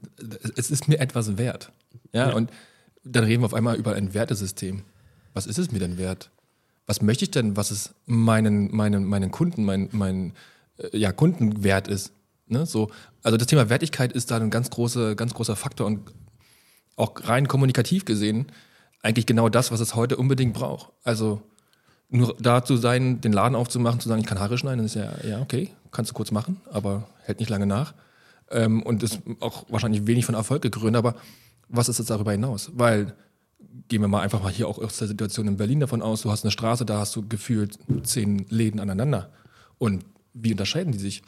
Es 0.57 0.69
ist 0.69 0.87
mir 0.89 0.99
etwas 0.99 1.37
wert. 1.37 1.71
Ja, 2.11 2.29
ja. 2.29 2.35
und 2.35 2.51
dann 3.05 3.23
reden 3.23 3.41
wir 3.41 3.45
auf 3.45 3.53
einmal 3.53 3.75
über 3.75 3.93
ein 3.93 4.13
Wertesystem. 4.13 4.81
Was 5.33 5.45
ist 5.45 5.59
es 5.59 5.71
mir 5.71 5.79
denn 5.79 5.97
wert? 5.97 6.31
Was 6.87 7.01
möchte 7.01 7.25
ich 7.25 7.31
denn, 7.31 7.55
was 7.57 7.71
es 7.71 7.93
meinen, 8.05 8.75
meinen, 8.75 9.05
meinen 9.05 9.31
Kunden, 9.31 9.63
mein, 9.65 9.89
mein 9.91 10.33
äh, 10.77 10.97
ja, 10.97 11.11
Kunden 11.11 11.63
wert 11.63 11.87
ist? 11.87 12.11
Ne? 12.47 12.65
So, 12.65 12.89
also 13.23 13.37
das 13.37 13.47
Thema 13.47 13.69
Wertigkeit 13.69 14.13
ist 14.13 14.31
da 14.31 14.37
ein 14.37 14.51
ganz, 14.51 14.69
große, 14.69 15.15
ganz 15.15 15.33
großer 15.33 15.55
Faktor 15.55 15.87
und 15.87 16.11
auch 16.95 17.13
rein 17.27 17.47
kommunikativ 17.47 18.05
gesehen 18.05 18.47
eigentlich 19.05 19.27
genau 19.27 19.49
das, 19.49 19.71
was 19.71 19.79
es 19.79 19.95
heute 19.95 20.17
unbedingt 20.17 20.55
braucht. 20.55 20.91
Also 21.03 21.41
nur 22.09 22.35
da 22.39 22.65
zu 22.65 22.75
sein, 22.75 23.21
den 23.21 23.33
Laden 23.33 23.55
aufzumachen, 23.55 23.99
zu 23.99 24.09
sagen, 24.09 24.21
ich 24.21 24.27
kann 24.27 24.39
Haare 24.39 24.57
schneiden, 24.57 24.83
ist 24.83 24.95
ja, 24.95 25.13
ja 25.23 25.41
okay, 25.41 25.69
kannst 25.91 26.11
du 26.11 26.15
kurz 26.15 26.31
machen, 26.31 26.59
aber 26.71 27.07
hält 27.23 27.39
nicht 27.39 27.49
lange 27.49 27.67
nach. 27.67 27.93
Ähm, 28.49 28.81
und 28.81 29.03
ist 29.03 29.21
auch 29.41 29.65
wahrscheinlich 29.69 30.07
wenig 30.07 30.25
von 30.25 30.33
Erfolg 30.33 30.63
gekrönt, 30.63 30.95
aber 30.95 31.15
was 31.69 31.89
ist 31.89 31.99
jetzt 31.99 32.09
darüber 32.09 32.31
hinaus? 32.31 32.71
Weil 32.73 33.15
gehen 33.87 34.01
wir 34.01 34.07
mal 34.07 34.21
einfach 34.21 34.41
mal 34.41 34.51
hier 34.51 34.67
auch 34.67 34.79
aus 34.79 34.97
der 34.97 35.07
Situation 35.07 35.47
in 35.47 35.57
Berlin 35.57 35.79
davon 35.79 36.01
aus, 36.01 36.21
du 36.21 36.31
hast 36.31 36.43
eine 36.43 36.51
Straße, 36.51 36.85
da 36.85 36.99
hast 36.99 37.15
du 37.15 37.27
gefühlt 37.27 37.77
zehn 38.03 38.45
Läden 38.49 38.79
aneinander. 38.79 39.31
Und 39.77 40.05
wie 40.33 40.51
unterscheiden 40.51 40.91
die 40.91 40.99
sich? 40.99 41.21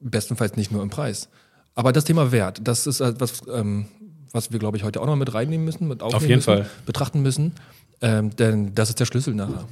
Bestenfalls 0.00 0.56
nicht 0.56 0.70
nur 0.70 0.82
im 0.82 0.90
Preis. 0.90 1.28
Aber 1.74 1.92
das 1.92 2.04
Thema 2.04 2.32
Wert, 2.32 2.60
das 2.64 2.86
ist 2.86 3.00
etwas, 3.00 3.42
ähm, 3.52 3.86
was 4.32 4.52
wir, 4.52 4.58
glaube 4.58 4.76
ich, 4.76 4.84
heute 4.84 5.00
auch 5.00 5.06
noch 5.06 5.16
mit 5.16 5.32
reinnehmen 5.32 5.64
müssen, 5.64 5.88
mit 5.88 6.02
Auf 6.02 6.22
jeden 6.22 6.36
müssen, 6.36 6.44
Fall. 6.44 6.70
betrachten 6.84 7.22
müssen. 7.22 7.52
Ähm, 8.00 8.34
denn 8.36 8.74
das 8.74 8.90
ist 8.90 9.00
der 9.00 9.06
Schlüssel 9.06 9.34
nachher. 9.34 9.66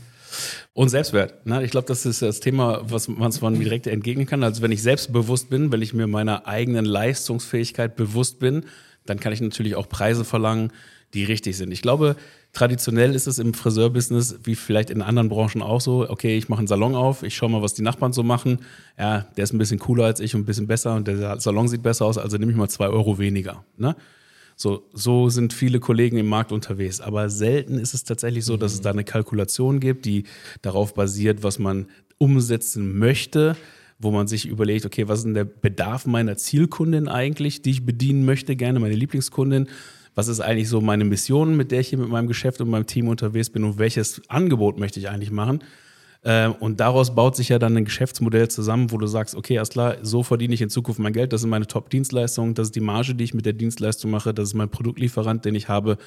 Und 0.73 0.88
Selbstwert. 0.88 1.47
Ne? 1.47 1.62
Ich 1.62 1.71
glaube, 1.71 1.87
das 1.87 2.07
ist 2.07 2.23
das 2.23 2.41
Thema, 2.41 2.81
was 2.85 3.07
man 3.09 3.33
man 3.41 3.59
direkt 3.59 3.87
entgegnen 3.87 4.26
kann. 4.26 4.43
Also 4.43 4.62
wenn 4.62 4.73
ich 4.73 4.83
selbstbewusst 4.83 5.50
bin, 5.50 5.71
wenn 5.71 5.83
ich 5.83 5.95
mir 5.95 6.07
meiner 6.07 6.47
eigenen 6.47 6.85
Leistungsfähigkeit 6.85 7.97
bewusst 7.97 8.38
bin, 8.38 8.64
dann 9.06 9.20
kann 9.20 9.32
ich 9.32 9.40
natürlich 9.40 9.76
auch 9.76 9.88
Preise 9.88 10.25
verlangen, 10.25 10.73
die 11.14 11.25
richtig 11.25 11.56
sind. 11.56 11.70
Ich 11.70 11.82
glaube, 11.82 12.16
traditionell 12.52 13.14
ist 13.14 13.26
es 13.26 13.38
im 13.38 13.54
Friseurbusiness, 13.54 14.40
wie 14.44 14.56
vielleicht 14.56 14.90
in 14.90 15.02
anderen 15.02 15.28
Branchen 15.28 15.62
auch 15.62 15.80
so, 15.80 16.08
okay, 16.08 16.37
ich 16.37 16.49
mache 16.49 16.58
einen 16.58 16.66
Salon 16.66 16.94
auf, 16.94 17.23
ich 17.23 17.37
schaue 17.37 17.50
mal, 17.50 17.62
was 17.62 17.75
die 17.75 17.82
Nachbarn 17.82 18.12
so 18.12 18.23
machen. 18.23 18.61
Ja, 18.99 19.26
der 19.37 19.44
ist 19.44 19.52
ein 19.52 19.58
bisschen 19.58 19.78
cooler 19.78 20.04
als 20.04 20.20
ich 20.20 20.34
und 20.34 20.42
ein 20.42 20.46
bisschen 20.46 20.66
besser 20.66 20.94
und 20.94 21.06
der 21.06 21.40
Salon 21.40 21.68
sieht 21.68 21.82
besser 21.82 22.04
aus, 22.06 22.18
also 22.18 22.37
nehme 22.37 22.50
ich 22.50 22.58
mal 22.58 22.68
zwei 22.68 22.88
Euro 22.88 23.18
weniger. 23.18 23.64
Ne? 23.76 23.94
So, 24.56 24.88
so 24.92 25.28
sind 25.28 25.52
viele 25.52 25.80
Kollegen 25.80 26.16
im 26.16 26.26
Markt 26.26 26.52
unterwegs. 26.52 27.00
Aber 27.00 27.28
selten 27.28 27.78
ist 27.78 27.94
es 27.94 28.04
tatsächlich 28.04 28.44
so, 28.44 28.56
dass 28.56 28.73
es 28.73 28.80
da 28.80 28.90
eine 28.90 29.04
Kalkulation 29.04 29.80
gibt, 29.80 30.04
die 30.04 30.25
darauf 30.62 30.94
basiert, 30.94 31.42
was 31.42 31.58
man 31.58 31.87
umsetzen 32.18 32.99
möchte, 32.99 33.56
wo 33.99 34.11
man 34.11 34.27
sich 34.27 34.47
überlegt, 34.47 34.87
okay, 34.87 35.09
was 35.09 35.21
ist 35.21 35.25
denn 35.25 35.35
der 35.35 35.45
Bedarf 35.45 36.07
meiner 36.07 36.37
Zielkundin 36.37 37.09
eigentlich, 37.09 37.63
die 37.63 37.71
ich 37.71 37.87
bedienen 37.87 38.25
möchte, 38.25 38.57
gerne 38.57 38.81
meine 38.81 38.95
Lieblingskundin 38.95 39.69
was 40.15 40.29
ist 40.29 40.41
eigentlich 40.41 40.69
so 40.69 40.81
meine 40.81 41.05
Mission, 41.05 41.57
mit 41.57 41.73
der 41.73 41.81
ich 41.81 41.89
hier 41.89 41.99
mit 41.99 42.09
meinem 42.09 42.29
Geschäft 42.29 42.61
und 42.61 42.71
meinem 42.71 42.87
Team 42.87 43.09
unterwegs 43.09 43.51
bin 43.51 43.65
und 43.65 43.79
welches 43.79 44.23
Angebot 44.29 44.79
möchte 44.79 45.01
ich 45.01 45.09
eigentlich 45.09 45.31
machen. 45.31 45.61
Ähm, 46.27 46.55
und 46.61 46.81
daraus 46.81 47.15
baut 47.15 47.37
sich 47.37 47.51
ja 47.51 47.59
dann 47.59 47.77
ein 47.77 47.85
Geschäftsmodell 47.85 48.49
zusammen, 48.49 48.91
wo 48.93 48.97
du 48.97 49.07
sagst, 49.07 49.35
okay, 49.35 49.55
erst 49.55 49.73
klar, 49.73 49.97
so 50.03 50.23
verdiene 50.23 50.55
ich 50.55 50.63
in 50.63 50.71
Zukunft 50.71 51.01
mein 51.01 51.13
Geld, 51.13 51.33
das 51.33 51.43
sind 51.43 51.51
meine 51.51 51.67
Top-Dienstleistungen, 51.67 52.55
das 52.55 52.69
ist 52.69 52.77
die 52.77 52.81
Marge, 52.81 53.15
die 53.15 53.25
ich 53.25 53.35
mit 53.35 53.45
der 53.45 53.53
Dienstleistung 53.53 54.11
mache, 54.11 54.33
das 54.33 54.49
ist 54.49 54.55
mein 54.55 54.71
Produktlieferant, 54.71 55.45
den 55.45 55.55
ich 55.55 55.69
habe, 55.69 55.99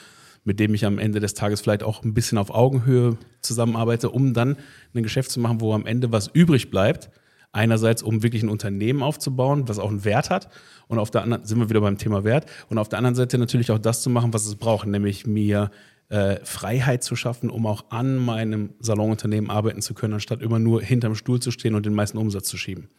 mit 0.44 0.60
dem 0.60 0.74
ich 0.74 0.86
am 0.86 0.98
Ende 0.98 1.20
des 1.20 1.36
Tages 1.36 1.62
vielleicht 1.62 1.84
auch 1.84 2.04
ein 2.04 2.16
bisschen 2.16 2.40
auf 2.40 2.50
Augenhöhe 2.50 3.18
zusammenarbeite, 3.42 4.10
um 4.10 4.34
dann 4.34 4.58
ein 4.96 5.04
Geschäft 5.04 5.30
zu 5.30 5.40
machen, 5.40 5.62
wo 5.62 5.74
am 5.74 5.86
Ende 5.86 6.12
was 6.12 6.30
übrig 6.34 6.72
bleibt. 6.72 7.12
Einerseits, 7.52 8.04
um 8.04 8.24
wirklich 8.24 8.44
ein 8.44 8.50
Unternehmen 8.50 9.02
aufzubauen, 9.02 9.68
was 9.68 9.80
auch 9.80 9.90
einen 9.90 10.06
Wert 10.06 10.30
hat 10.30 10.50
und 10.88 11.00
auf 11.00 11.12
der 11.12 11.24
anderen 11.24 11.46
sind 11.46 11.60
wir 11.60 11.70
wieder 11.70 11.82
beim 11.82 11.98
Thema 11.98 12.24
Wert. 12.24 12.46
Und 12.70 12.78
auf 12.78 12.90
der 12.90 12.98
anderen 12.98 13.16
Seite 13.16 13.38
natürlich 13.38 13.72
auch 13.72 13.80
das 13.80 14.02
zu 14.02 14.10
machen, 14.10 14.34
was 14.34 14.46
es 14.46 14.56
braucht, 14.56 14.88
nämlich 14.88 15.26
mir 15.28 15.72
äh, 16.10 16.38
Freiheit 16.44 17.04
zu 17.04 17.16
schaffen, 17.16 17.50
um 17.50 17.66
auch 17.66 17.86
an 17.90 18.16
meinem 18.16 18.74
Salonunternehmen 18.80 19.50
arbeiten 19.50 19.82
zu 19.82 19.94
können, 19.94 20.14
anstatt 20.14 20.42
immer 20.42 20.60
nur 20.60 20.82
hinterm 20.82 21.16
Stuhl 21.16 21.42
zu 21.42 21.52
stehen 21.52 21.76
und 21.76 21.86
den 21.86 21.94
meisten 21.94 22.18
Umsatz 22.18 22.48
zu 22.48 22.58
schieben. 22.58 22.90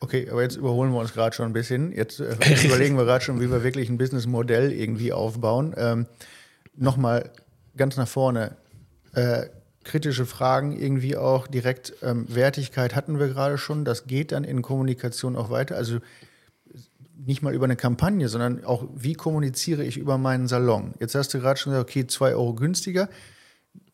Okay, 0.00 0.28
aber 0.30 0.42
jetzt 0.42 0.56
überholen 0.56 0.92
wir 0.92 1.00
uns 1.00 1.12
gerade 1.12 1.34
schon 1.34 1.46
ein 1.46 1.52
bisschen. 1.52 1.92
Jetzt 1.92 2.20
äh, 2.20 2.36
überlegen 2.64 2.96
wir 2.96 3.04
gerade 3.04 3.24
schon, 3.24 3.40
wie 3.40 3.50
wir 3.50 3.62
wirklich 3.62 3.90
ein 3.90 3.98
Businessmodell 3.98 4.72
irgendwie 4.72 5.12
aufbauen. 5.12 5.74
Ähm, 5.76 6.06
Nochmal 6.78 7.30
ganz 7.76 7.96
nach 7.96 8.08
vorne. 8.08 8.56
Äh, 9.14 9.46
kritische 9.86 10.26
Fragen 10.26 10.78
irgendwie 10.78 11.16
auch 11.16 11.46
direkt. 11.46 11.94
Ähm, 12.02 12.26
Wertigkeit 12.28 12.94
hatten 12.94 13.18
wir 13.18 13.28
gerade 13.28 13.56
schon. 13.56 13.84
Das 13.84 14.06
geht 14.06 14.32
dann 14.32 14.44
in 14.44 14.60
Kommunikation 14.60 15.36
auch 15.36 15.50
weiter. 15.50 15.76
Also 15.76 16.00
nicht 17.24 17.42
mal 17.42 17.54
über 17.54 17.64
eine 17.64 17.76
Kampagne, 17.76 18.28
sondern 18.28 18.64
auch, 18.64 18.84
wie 18.94 19.14
kommuniziere 19.14 19.84
ich 19.84 19.96
über 19.96 20.18
meinen 20.18 20.48
Salon. 20.48 20.92
Jetzt 21.00 21.14
hast 21.14 21.32
du 21.32 21.40
gerade 21.40 21.58
schon 21.58 21.72
gesagt, 21.72 21.90
okay, 21.90 22.06
zwei 22.06 22.34
Euro 22.34 22.54
günstiger. 22.54 23.08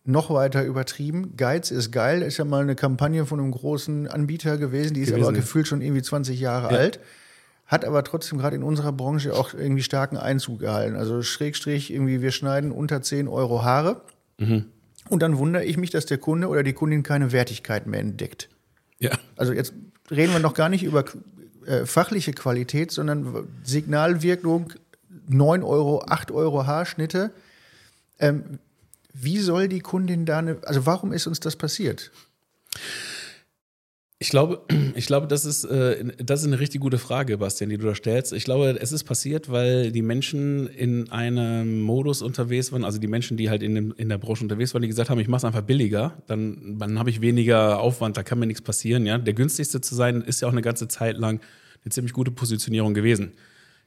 Noch 0.05 0.31
weiter 0.31 0.65
übertrieben. 0.65 1.37
Geiz 1.37 1.71
ist 1.71 1.93
geil, 1.93 2.23
ist 2.23 2.37
ja 2.37 2.45
mal 2.45 2.63
eine 2.63 2.75
Kampagne 2.75 3.25
von 3.25 3.39
einem 3.39 3.53
großen 3.53 4.09
Anbieter 4.09 4.59
gewesen, 4.59 4.95
die 4.95 5.01
ist 5.03 5.11
gewesen, 5.11 5.25
aber 5.25 5.33
gefühlt 5.33 5.69
schon 5.69 5.81
irgendwie 5.81 6.03
20 6.03 6.41
Jahre 6.41 6.73
ja. 6.73 6.79
alt. 6.81 7.01
Hat 7.67 7.85
aber 7.85 8.03
trotzdem 8.03 8.39
gerade 8.39 8.57
in 8.57 8.65
unserer 8.65 8.93
Branche 8.93 9.33
auch 9.33 9.55
irgendwie 9.55 9.83
starken 9.83 10.17
Einzug 10.17 10.59
gehalten. 10.59 10.97
Also 10.97 11.23
Schrägstrich, 11.23 11.93
irgendwie, 11.93 12.21
wir 12.21 12.33
schneiden 12.33 12.73
unter 12.73 13.01
10 13.01 13.29
Euro 13.29 13.63
Haare. 13.63 14.03
Mhm. 14.39 14.67
Und 15.13 15.21
dann 15.21 15.37
wundere 15.37 15.63
ich 15.67 15.77
mich, 15.77 15.91
dass 15.91 16.07
der 16.07 16.17
Kunde 16.17 16.49
oder 16.49 16.63
die 16.63 16.73
Kundin 16.73 17.03
keine 17.03 17.33
Wertigkeit 17.33 17.87
mehr 17.87 18.01
entdeckt. 18.01 18.49
Ja. 18.99 19.11
Also 19.37 19.53
jetzt 19.53 19.75
reden 20.11 20.33
wir 20.33 20.39
noch 20.41 20.55
gar 20.55 20.71
nicht 20.71 20.85
über 20.85 21.05
äh, 21.67 21.85
fachliche 21.85 22.33
Qualität, 22.33 22.91
sondern 22.91 23.47
Signalwirkung, 23.63 24.73
9 25.29 25.63
Euro, 25.65 26.03
8 26.09 26.31
Euro 26.31 26.67
Haarschnitte. 26.67 27.31
Ähm, 28.21 28.59
wie 29.13 29.37
soll 29.37 29.69
die 29.69 29.81
Kundin 29.81 30.25
da 30.25 30.39
eine, 30.39 30.57
also 30.63 30.87
warum 30.87 31.13
ist 31.13 31.27
uns 31.27 31.41
das 31.41 31.57
passiert? 31.57 32.11
Ich 34.23 34.31
glaube, 34.31 34.63
ich 34.95 35.07
glaube, 35.07 35.27
das 35.27 35.45
ist, 35.45 35.65
äh, 35.65 36.05
das 36.19 36.43
ist 36.43 36.47
eine 36.47 36.61
richtig 36.61 36.81
gute 36.81 36.99
Frage, 36.99 37.39
Bastian, 37.39 37.71
die 37.71 37.77
du 37.77 37.87
da 37.87 37.95
stellst. 37.95 38.33
Ich 38.33 38.45
glaube, 38.45 38.79
es 38.81 38.93
ist 38.93 39.03
passiert, 39.03 39.51
weil 39.51 39.91
die 39.91 40.01
Menschen 40.01 40.69
in 40.69 41.11
einem 41.11 41.81
Modus 41.81 42.23
unterwegs 42.23 42.71
waren, 42.71 42.85
also 42.85 42.99
die 42.99 43.09
Menschen, 43.09 43.37
die 43.37 43.51
halt 43.51 43.65
in, 43.65 43.75
dem, 43.75 43.93
in 43.97 44.09
der 44.09 44.19
Branche 44.19 44.45
unterwegs 44.45 44.75
waren, 44.75 44.83
die 44.83 44.89
gesagt 44.89 45.11
haben, 45.11 45.19
ich 45.19 45.27
mache 45.27 45.39
es 45.39 45.45
einfach 45.45 45.63
billiger, 45.63 46.23
dann, 46.29 46.79
dann 46.79 47.01
habe 47.01 47.11
ich 47.11 47.21
weniger 47.21 47.81
Aufwand, 47.81 48.17
da 48.17 48.23
kann 48.23 48.39
mir 48.39 48.47
nichts 48.47 48.63
passieren. 48.63 49.07
Ja? 49.07 49.19
Der 49.19 49.35
günstigste 49.35 49.81
zu 49.81 49.97
sein, 49.97 50.23
ist 50.23 50.41
ja 50.41 50.47
auch 50.47 50.53
eine 50.53 50.63
ganze 50.63 50.87
Zeit 50.87 51.19
lang 51.19 51.41
eine 51.85 51.91
ziemlich 51.91 52.13
gute 52.13 52.31
Positionierung 52.31 52.95
gewesen. 52.95 53.33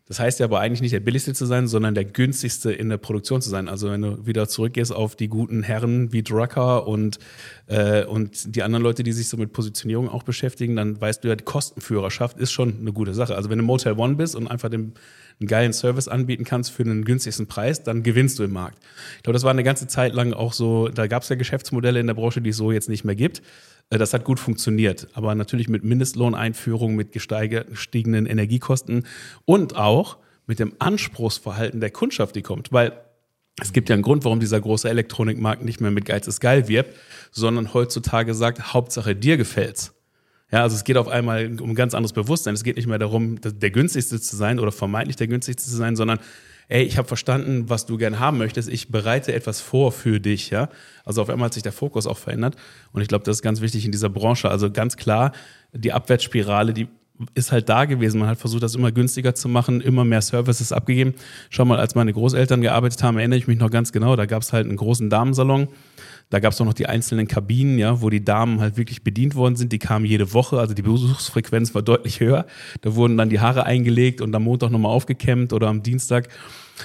Das 0.07 0.19
heißt 0.19 0.39
ja 0.39 0.45
aber 0.45 0.59
eigentlich 0.59 0.81
nicht 0.81 0.93
der 0.93 0.99
billigste 0.99 1.33
zu 1.33 1.47
sein, 1.47 1.67
sondern 1.67 1.95
der 1.95 2.05
günstigste 2.05 2.71
in 2.71 2.89
der 2.89 2.97
Produktion 2.97 3.41
zu 3.41 3.49
sein. 3.49 3.67
Also 3.67 3.89
wenn 3.89 4.03
du 4.03 4.25
wieder 4.27 4.47
zurückgehst 4.47 4.93
auf 4.93 5.15
die 5.15 5.27
guten 5.27 5.63
Herren 5.63 6.13
wie 6.13 6.21
Drucker 6.21 6.87
und, 6.87 7.17
äh, 7.65 8.05
und 8.05 8.55
die 8.55 8.61
anderen 8.61 8.83
Leute, 8.83 9.01
die 9.01 9.13
sich 9.13 9.27
so 9.29 9.37
mit 9.37 9.51
Positionierung 9.51 10.07
auch 10.07 10.21
beschäftigen, 10.21 10.75
dann 10.75 11.01
weißt 11.01 11.23
du 11.23 11.29
ja, 11.29 11.35
die 11.35 11.43
Kostenführerschaft 11.43 12.37
ist 12.37 12.51
schon 12.51 12.79
eine 12.79 12.93
gute 12.93 13.15
Sache. 13.15 13.35
Also 13.35 13.49
wenn 13.49 13.57
du 13.57 13.63
Motel 13.63 13.93
One 13.93 14.13
bist 14.13 14.35
und 14.35 14.47
einfach 14.47 14.69
den, 14.69 14.93
einen 15.39 15.47
geilen 15.47 15.73
Service 15.73 16.07
anbieten 16.07 16.43
kannst 16.43 16.69
für 16.69 16.83
einen 16.83 17.03
günstigsten 17.03 17.47
Preis, 17.47 17.81
dann 17.81 18.03
gewinnst 18.03 18.37
du 18.37 18.43
im 18.43 18.53
Markt. 18.53 18.77
Ich 19.17 19.23
glaube, 19.23 19.33
das 19.33 19.43
war 19.43 19.51
eine 19.51 19.63
ganze 19.63 19.87
Zeit 19.87 20.13
lang 20.13 20.33
auch 20.33 20.53
so, 20.53 20.87
da 20.87 21.07
gab 21.07 21.23
es 21.23 21.29
ja 21.29 21.35
Geschäftsmodelle 21.35 21.99
in 21.99 22.05
der 22.05 22.13
Branche, 22.13 22.41
die 22.41 22.51
es 22.51 22.57
so 22.57 22.71
jetzt 22.71 22.89
nicht 22.89 23.05
mehr 23.05 23.15
gibt. 23.15 23.41
Äh, 23.89 23.97
das 23.97 24.13
hat 24.13 24.23
gut 24.23 24.39
funktioniert, 24.39 25.07
aber 25.13 25.35
natürlich 25.35 25.69
mit 25.69 25.83
Mindestlohneinführung, 25.83 26.95
mit 26.95 27.11
gestiegenen 27.11 28.25
Energiekosten 28.25 29.05
und 29.45 29.75
auch 29.75 30.17
mit 30.47 30.59
dem 30.59 30.73
Anspruchsverhalten 30.79 31.79
der 31.79 31.91
Kundschaft, 31.91 32.35
die 32.35 32.41
kommt. 32.41 32.71
Weil 32.71 32.93
es 33.61 33.73
gibt 33.73 33.89
ja 33.89 33.93
einen 33.93 34.03
Grund, 34.03 34.25
warum 34.25 34.39
dieser 34.39 34.59
große 34.59 34.89
Elektronikmarkt 34.89 35.63
nicht 35.63 35.81
mehr 35.81 35.91
mit 35.91 36.05
Geiz 36.05 36.27
ist 36.27 36.39
geil 36.39 36.67
wirbt, 36.67 36.93
sondern 37.31 37.73
heutzutage 37.73 38.33
sagt, 38.33 38.73
Hauptsache 38.73 39.15
dir 39.15 39.37
gefällt's. 39.37 39.93
Ja, 40.51 40.61
also 40.61 40.75
es 40.75 40.83
geht 40.83 40.97
auf 40.97 41.07
einmal 41.07 41.59
um 41.59 41.71
ein 41.71 41.75
ganz 41.75 41.93
anderes 41.95 42.13
Bewusstsein. 42.13 42.53
Es 42.53 42.63
geht 42.63 42.75
nicht 42.75 42.87
mehr 42.87 42.99
darum, 42.99 43.39
der 43.41 43.71
günstigste 43.71 44.21
zu 44.21 44.35
sein 44.35 44.59
oder 44.59 44.71
vermeintlich 44.71 45.15
der 45.15 45.27
günstigste 45.27 45.69
zu 45.69 45.75
sein, 45.75 45.95
sondern 45.95 46.19
ey, 46.67 46.83
ich 46.83 46.97
habe 46.97 47.07
verstanden, 47.07 47.69
was 47.69 47.85
du 47.85 47.97
gerne 47.97 48.19
haben 48.19 48.37
möchtest, 48.37 48.69
ich 48.69 48.89
bereite 48.89 49.33
etwas 49.33 49.61
vor 49.61 49.91
für 49.91 50.19
dich, 50.19 50.49
ja. 50.49 50.69
Also 51.03 51.21
auf 51.21 51.29
einmal 51.29 51.47
hat 51.47 51.53
sich 51.53 51.63
der 51.63 51.71
Fokus 51.71 52.07
auch 52.07 52.17
verändert 52.17 52.55
und 52.91 53.01
ich 53.01 53.07
glaube, 53.07 53.23
das 53.25 53.37
ist 53.37 53.41
ganz 53.41 53.61
wichtig 53.61 53.85
in 53.85 53.91
dieser 53.91 54.09
Branche. 54.09 54.49
Also 54.49 54.71
ganz 54.71 54.97
klar, 54.97 55.31
die 55.73 55.93
Abwärtsspirale, 55.93 56.73
die 56.73 56.87
ist 57.33 57.51
halt 57.51 57.69
da 57.69 57.85
gewesen. 57.85 58.19
Man 58.19 58.29
hat 58.29 58.39
versucht, 58.39 58.63
das 58.63 58.75
immer 58.75 58.91
günstiger 58.91 59.35
zu 59.35 59.47
machen, 59.47 59.81
immer 59.81 60.03
mehr 60.03 60.21
Services 60.21 60.71
abgegeben. 60.71 61.13
Schau 61.49 61.65
mal, 61.65 61.79
als 61.79 61.95
meine 61.95 62.11
Großeltern 62.13 62.61
gearbeitet 62.61 63.03
haben, 63.03 63.17
erinnere 63.17 63.39
ich 63.39 63.47
mich 63.47 63.59
noch 63.59 63.69
ganz 63.71 63.91
genau, 63.91 64.15
da 64.15 64.25
gab 64.25 64.41
es 64.41 64.53
halt 64.53 64.67
einen 64.67 64.77
großen 64.77 65.09
Damensalon. 65.09 65.69
Da 66.29 66.39
gab 66.39 66.53
es 66.53 66.61
auch 66.61 66.65
noch 66.65 66.73
die 66.73 66.87
einzelnen 66.87 67.27
Kabinen, 67.27 67.77
ja, 67.77 68.01
wo 68.01 68.09
die 68.09 68.23
Damen 68.23 68.59
halt 68.59 68.77
wirklich 68.77 69.03
bedient 69.03 69.35
worden 69.35 69.55
sind. 69.55 69.71
Die 69.71 69.79
kamen 69.79 70.05
jede 70.05 70.33
Woche, 70.33 70.59
also 70.59 70.73
die 70.73 70.81
Besuchsfrequenz 70.81 71.75
war 71.75 71.81
deutlich 71.81 72.19
höher. 72.19 72.45
Da 72.81 72.95
wurden 72.95 73.17
dann 73.17 73.29
die 73.29 73.39
Haare 73.39 73.65
eingelegt 73.65 74.21
und 74.21 74.35
am 74.35 74.43
Montag 74.43 74.71
nochmal 74.71 74.91
aufgekämmt 74.91 75.53
oder 75.53 75.67
am 75.67 75.83
Dienstag. 75.83 76.29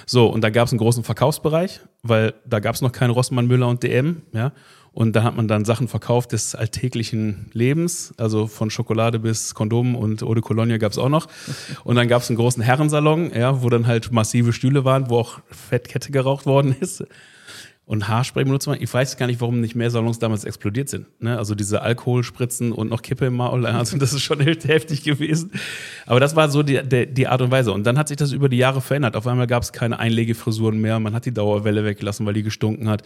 So, 0.07 0.27
und 0.27 0.43
da 0.43 0.51
gab 0.51 0.67
es 0.67 0.73
einen 0.73 0.79
großen 0.79 1.05
Verkaufsbereich, 1.05 1.81
weil 2.03 2.35
da 2.47 2.61
gab 2.61 2.75
es 2.75 2.83
noch 2.83 2.93
keinen 2.93 3.11
Rossmann, 3.11 3.47
Müller 3.47 3.69
und 3.69 3.83
DM, 3.83 4.23
ja. 4.33 4.53
Und 4.93 5.15
da 5.15 5.23
hat 5.23 5.37
man 5.37 5.47
dann 5.47 5.65
Sachen 5.65 5.87
verkauft 5.87 6.33
des 6.33 6.57
alltäglichen 6.57 7.49
Lebens, 7.53 8.13
also 8.17 8.49
von 8.49 8.71
Schokolade 8.71 9.21
bis 9.21 9.55
Kondom 9.55 9.95
und 9.95 10.25
Eau 10.25 10.35
de 10.35 10.43
Cologne 10.43 10.81
gab 10.81 10.91
es 10.91 10.99
auch 10.99 11.09
noch. 11.09 11.29
Und 11.85 11.95
dann 11.95 12.09
gab 12.09 12.23
es 12.23 12.29
einen 12.29 12.37
großen 12.37 12.61
Herrensalon, 12.61 13.33
ja, 13.33 13.63
wo 13.63 13.71
dann 13.71 13.87
halt 13.87 14.11
massive 14.11 14.53
Stühle 14.53 14.85
waren, 14.85 15.09
wo 15.09 15.19
auch 15.19 15.39
Fettkette 15.49 16.11
geraucht 16.11 16.45
worden 16.45 16.75
ist 16.81 17.05
und 17.91 18.07
Haarspray 18.07 18.45
benutzt 18.45 18.69
man. 18.69 18.81
Ich 18.81 18.95
weiß 18.95 19.17
gar 19.17 19.27
nicht, 19.27 19.41
warum 19.41 19.61
nicht 19.61 19.75
mehr 19.75 19.91
Salons 19.91 20.21
damals 20.21 20.45
explodiert 20.45 20.89
sind. 20.89 21.07
Ne? 21.21 21.37
Also 21.37 21.57
diese 21.57 21.83
Alkoholspritzen 21.83 22.71
und 22.71 22.89
noch 22.89 23.03
Kippe 23.03 23.27
im 23.27 23.35
Maul, 23.35 23.67
also 23.67 23.99
das 23.99 24.13
ist 24.13 24.23
schon 24.23 24.39
heftig 24.43 25.03
gewesen. 25.03 25.51
Aber 26.07 26.21
das 26.21 26.37
war 26.37 26.49
so 26.51 26.63
die, 26.63 26.81
die, 26.85 27.13
die 27.13 27.27
Art 27.27 27.43
und 27.43 27.51
Weise. 27.51 27.73
Und 27.73 27.83
dann 27.83 27.99
hat 27.99 28.07
sich 28.07 28.17
das 28.17 28.31
über 28.31 28.49
die 28.49 28.59
Jahre 28.59 28.81
verändert. 28.81 29.17
Auf 29.17 29.27
einmal 29.27 29.49
gab 29.49 29.65
es 29.65 29.73
keine 29.73 29.99
Einlegefrisuren 29.99 30.81
mehr. 30.81 31.01
Man 31.01 31.15
hat 31.15 31.27
die 31.27 31.35
Dauerwelle 31.35 31.85
weggelassen, 31.85 32.25
weil 32.27 32.35
die 32.35 32.45
gestunken 32.45 32.89
hat. 32.89 33.03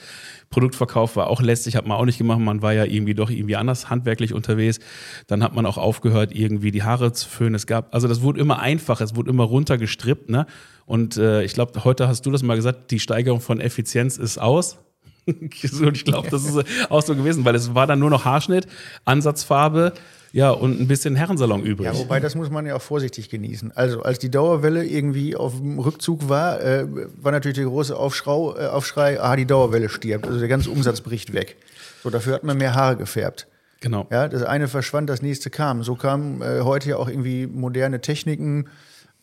Produktverkauf 0.51 1.17
war 1.17 1.29
auch 1.29 1.41
lästig, 1.41 1.77
hat 1.77 1.87
man 1.87 1.97
auch 1.97 2.05
nicht 2.05 2.19
gemacht. 2.19 2.41
Man 2.41 2.61
war 2.61 2.75
ja 2.75 2.85
irgendwie 2.85 3.15
doch 3.15 3.31
irgendwie 3.31 3.57
anders 3.57 3.89
handwerklich 3.89 4.35
unterwegs. 4.35 4.81
Dann 5.29 5.43
hat 5.43 5.55
man 5.55 5.65
auch 5.65 5.79
aufgehört, 5.79 6.37
irgendwie 6.37 6.73
die 6.73 6.83
Haare 6.83 7.11
zu 7.15 7.27
föhnen. 7.27 7.55
Es 7.55 7.67
gab, 7.67 7.95
also 7.95 8.07
das 8.07 8.21
wurde 8.21 8.39
immer 8.39 8.59
einfacher, 8.59 9.03
es 9.03 9.17
wurde 9.17 9.31
immer 9.31 9.45
runtergestrippt, 9.45 10.29
ne? 10.29 10.45
Und 10.87 11.17
äh, 11.17 11.43
ich 11.43 11.55
glaube, 11.55 11.85
heute 11.85 12.09
hast 12.09 12.27
du 12.27 12.31
das 12.31 12.43
mal 12.43 12.57
gesagt, 12.57 12.91
die 12.91 13.01
Steigerung 13.01 13.41
von 13.41 13.61
Effizienz 13.61 14.17
ist 14.17 14.39
aus. 14.39 14.79
und 15.27 15.97
ich 15.97 16.05
glaube, 16.05 16.29
das 16.31 16.45
ist 16.45 16.65
auch 16.91 17.03
so 17.03 17.17
gewesen, 17.17 17.45
weil 17.45 17.55
es 17.55 17.75
war 17.75 17.87
dann 17.87 17.99
nur 17.99 18.11
noch 18.11 18.25
Haarschnitt, 18.25 18.67
Ansatzfarbe, 19.07 19.95
ja, 20.35 20.51
und 20.51 20.81
ein 20.81 20.89
bisschen 20.89 21.15
Herrensalon 21.15 21.63
übrig. 21.63 21.87
Ja, 21.87 21.97
wobei 21.97 22.19
das 22.19 22.35
muss 22.35 22.51
man 22.51 22.67
ja 22.67 22.75
auch 22.75 22.83
vorsichtig 22.83 23.31
genießen. 23.31 23.71
Also, 23.77 24.03
als 24.03 24.19
die 24.19 24.33
Dauerwelle 24.33 24.85
irgendwie 24.85 25.37
auf 25.37 25.57
dem 25.57 25.79
Rückzug 25.79 26.29
war, 26.29 26.61
äh, 26.61 26.87
war 27.23 27.31
natürlich 27.31 27.57
der 27.57 27.67
große 27.67 27.97
Aufschrau, 27.97 28.59
äh, 28.59 28.67
Aufschrei, 28.67 29.21
ah, 29.21 29.37
die 29.37 29.47
Dauerwelle 29.47 29.89
stirbt. 29.89 30.27
Also 30.27 30.41
der 30.41 30.49
ganze 30.49 30.71
Umsatz 30.71 31.03
bricht 31.03 31.33
weg. 31.35 31.57
So, 32.03 32.11
dafür 32.11 32.35
hat 32.35 32.43
man 32.43 32.59
mehr 32.59 32.75
Haare 32.75 32.97
gefärbt. 32.97 33.47
Genau. 33.81 34.09
Ja, 34.11 34.27
das 34.27 34.43
eine 34.43 34.67
verschwand, 34.67 35.09
das 35.09 35.23
nächste 35.23 35.51
kam. 35.51 35.85
So 35.85 35.95
kamen 35.95 36.43
äh, 36.43 36.63
heute 36.63 36.89
ja 36.89 36.97
auch 36.97 37.09
irgendwie 37.09 37.47
moderne 37.47 38.01
Techniken, 38.01 38.67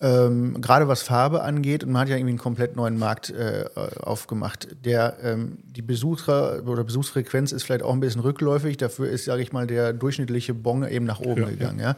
ähm, 0.01 0.59
gerade 0.61 0.87
was 0.87 1.03
Farbe 1.03 1.43
angeht. 1.43 1.83
Und 1.83 1.91
man 1.91 2.01
hat 2.01 2.09
ja 2.09 2.15
irgendwie 2.15 2.31
einen 2.31 2.39
komplett 2.39 2.75
neuen 2.75 2.97
Markt 2.97 3.29
äh, 3.29 3.65
aufgemacht. 3.99 4.67
Der, 4.83 5.17
ähm, 5.23 5.59
die 5.63 5.81
Besucher 5.81 6.63
oder 6.65 6.83
Besuchsfrequenz 6.83 7.51
ist 7.51 7.63
vielleicht 7.63 7.83
auch 7.83 7.93
ein 7.93 7.99
bisschen 7.99 8.21
rückläufig. 8.21 8.77
Dafür 8.77 9.09
ist, 9.09 9.25
sage 9.25 9.43
ich 9.43 9.51
mal, 9.51 9.67
der 9.67 9.93
durchschnittliche 9.93 10.53
Bon 10.53 10.87
eben 10.87 11.05
nach 11.05 11.19
oben 11.19 11.43
Ja, 11.43 11.49
gegangen. 11.49 11.79
Ja. 11.79 11.95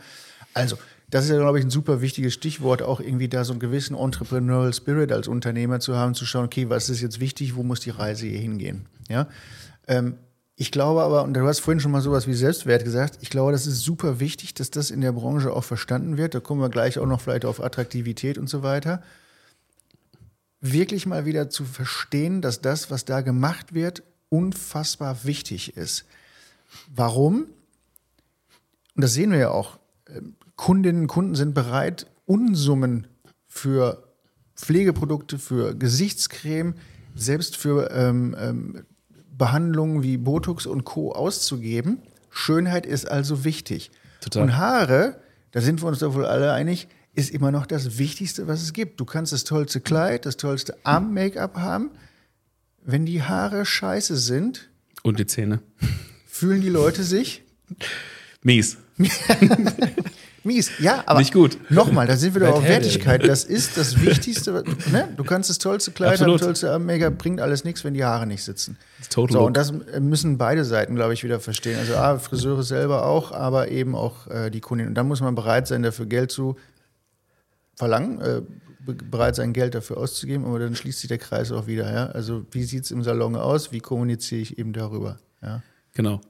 Also, 0.53 0.77
das 1.09 1.25
ist 1.25 1.31
ja, 1.31 1.37
glaube 1.37 1.59
ich, 1.59 1.65
ein 1.65 1.69
super 1.69 2.01
wichtiges 2.01 2.33
Stichwort, 2.33 2.81
auch 2.81 2.99
irgendwie 2.99 3.29
da 3.29 3.45
so 3.45 3.53
einen 3.53 3.59
gewissen 3.59 3.95
Entrepreneurial 3.95 4.73
Spirit 4.73 5.11
als 5.11 5.27
Unternehmer 5.27 5.79
zu 5.79 5.95
haben, 5.95 6.13
zu 6.15 6.25
schauen, 6.25 6.45
okay, 6.45 6.69
was 6.69 6.89
ist 6.89 7.01
jetzt 7.01 7.19
wichtig, 7.19 7.55
wo 7.55 7.63
muss 7.63 7.79
die 7.79 7.91
Reise 7.91 8.27
hier 8.27 8.39
hingehen? 8.39 8.85
Ja. 9.09 9.27
Ähm, 9.87 10.15
ich 10.55 10.71
glaube 10.71 11.01
aber, 11.01 11.23
und 11.23 11.33
du 11.33 11.47
hast 11.47 11.59
vorhin 11.61 11.79
schon 11.79 11.91
mal 11.91 12.01
sowas 12.01 12.27
wie 12.27 12.33
Selbstwert 12.33 12.83
gesagt, 12.83 13.17
ich 13.21 13.29
glaube, 13.29 13.51
das 13.51 13.65
ist 13.65 13.79
super 13.81 14.19
wichtig, 14.19 14.53
dass 14.53 14.69
das 14.69 14.91
in 14.91 15.01
der 15.01 15.11
Branche 15.11 15.51
auch 15.51 15.63
verstanden 15.63 16.17
wird. 16.17 16.35
Da 16.35 16.39
kommen 16.39 16.61
wir 16.61 16.69
gleich 16.69 16.99
auch 16.99 17.07
noch 17.07 17.21
vielleicht 17.21 17.45
auf 17.45 17.63
Attraktivität 17.63 18.37
und 18.37 18.49
so 18.49 18.61
weiter. 18.61 19.01
Wirklich 20.61 21.05
mal 21.07 21.25
wieder 21.25 21.49
zu 21.49 21.65
verstehen, 21.65 22.41
dass 22.41 22.61
das, 22.61 22.91
was 22.91 23.03
da 23.03 23.21
gemacht 23.21 23.73
wird, 23.73 24.03
unfassbar 24.29 25.23
wichtig 25.23 25.75
ist. 25.75 26.05
Warum? 26.93 27.47
Und 28.95 29.01
das 29.01 29.13
sehen 29.13 29.31
wir 29.31 29.39
ja 29.39 29.49
auch. 29.49 29.79
Kundinnen 30.55 31.03
und 31.03 31.07
Kunden 31.07 31.35
sind 31.35 31.55
bereit, 31.55 32.05
Unsummen 32.25 33.07
für 33.47 34.07
Pflegeprodukte, 34.55 35.39
für 35.39 35.75
Gesichtscreme, 35.75 36.75
selbst 37.15 37.57
für 37.57 37.91
ähm, 37.91 38.35
ähm, 38.39 38.85
Behandlungen 39.37 40.03
wie 40.03 40.17
Botox 40.17 40.65
und 40.65 40.83
Co. 40.83 41.11
auszugeben. 41.11 41.99
Schönheit 42.29 42.85
ist 42.85 43.09
also 43.09 43.43
wichtig. 43.43 43.91
Total. 44.21 44.43
Und 44.43 44.57
Haare, 44.57 45.21
da 45.51 45.61
sind 45.61 45.81
wir 45.81 45.87
uns 45.87 45.99
doch 45.99 46.13
wohl 46.15 46.25
alle 46.25 46.53
einig, 46.53 46.87
ist 47.15 47.29
immer 47.31 47.51
noch 47.51 47.65
das 47.65 47.97
Wichtigste, 47.97 48.47
was 48.47 48.61
es 48.61 48.73
gibt. 48.73 48.99
Du 48.99 49.05
kannst 49.05 49.33
das 49.33 49.43
tollste 49.43 49.81
Kleid, 49.81 50.25
das 50.25 50.37
tollste 50.37 50.75
Arm-Make-up 50.83 51.57
haben. 51.57 51.91
Wenn 52.83 53.05
die 53.05 53.21
Haare 53.21 53.65
scheiße 53.65 54.17
sind, 54.17 54.69
Und 55.03 55.19
die 55.19 55.25
Zähne. 55.27 55.61
fühlen 56.25 56.61
die 56.61 56.69
Leute 56.69 57.03
sich 57.03 57.43
Mies. 58.41 58.77
mies. 60.43 60.71
Ja, 60.79 61.03
aber 61.05 61.19
Nicht 61.19 61.33
gut. 61.33 61.57
nochmal, 61.69 62.07
da 62.07 62.15
sind 62.17 62.33
wir 62.33 62.41
doch 62.41 62.55
auf. 62.57 62.63
Wertigkeit. 62.63 63.27
Das 63.27 63.43
ist 63.43 63.77
das 63.77 64.01
Wichtigste. 64.01 64.63
Ne? 64.91 65.07
Du 65.15 65.23
kannst 65.23 65.49
das 65.49 65.57
tollste 65.57 65.91
Kleid 65.91 66.09
haben, 66.19 66.31
Absolut. 66.31 66.39
das 66.41 66.45
tollste 66.47 66.71
Arm-Make-up, 66.71 67.17
bringt 67.17 67.39
alles 67.41 67.63
nichts, 67.63 67.83
wenn 67.83 67.93
die 67.93 68.03
Haare 68.03 68.27
nicht 68.27 68.43
sitzen. 68.43 68.77
Total 69.09 69.33
So, 69.33 69.45
und 69.45 69.57
das 69.57 69.73
müssen 69.99 70.37
beide 70.37 70.65
Seiten, 70.65 70.95
glaube 70.95 71.13
ich, 71.13 71.23
wieder 71.23 71.39
verstehen. 71.39 71.79
Also 71.79 71.95
A, 71.95 72.19
Friseure 72.19 72.63
selber 72.63 73.05
auch, 73.05 73.31
aber 73.31 73.69
eben 73.69 73.95
auch 73.95 74.27
äh, 74.27 74.49
die 74.49 74.59
Kundin. 74.61 74.87
Und 74.87 74.95
dann 74.95 75.07
muss 75.07 75.21
man 75.21 75.35
bereit 75.35 75.67
sein, 75.67 75.83
dafür 75.83 76.05
Geld 76.05 76.31
zu 76.31 76.55
verlangen, 77.75 78.21
äh, 78.21 78.41
be- 78.79 78.93
bereit 78.93 79.35
sein, 79.35 79.53
Geld 79.53 79.73
dafür 79.75 79.97
auszugeben, 79.97 80.45
aber 80.45 80.59
dann 80.59 80.75
schließt 80.75 80.99
sich 80.99 81.07
der 81.07 81.17
Kreis 81.17 81.51
auch 81.51 81.67
wieder. 81.67 81.91
Ja? 81.91 82.07
Also 82.07 82.45
wie 82.51 82.63
sieht 82.63 82.83
es 82.85 82.91
im 82.91 83.03
Salon 83.03 83.35
aus? 83.35 83.71
Wie 83.71 83.79
kommuniziere 83.79 84.41
ich 84.41 84.57
eben 84.59 84.73
darüber? 84.73 85.17
Ja? 85.41 85.61
Genau. 85.93 86.21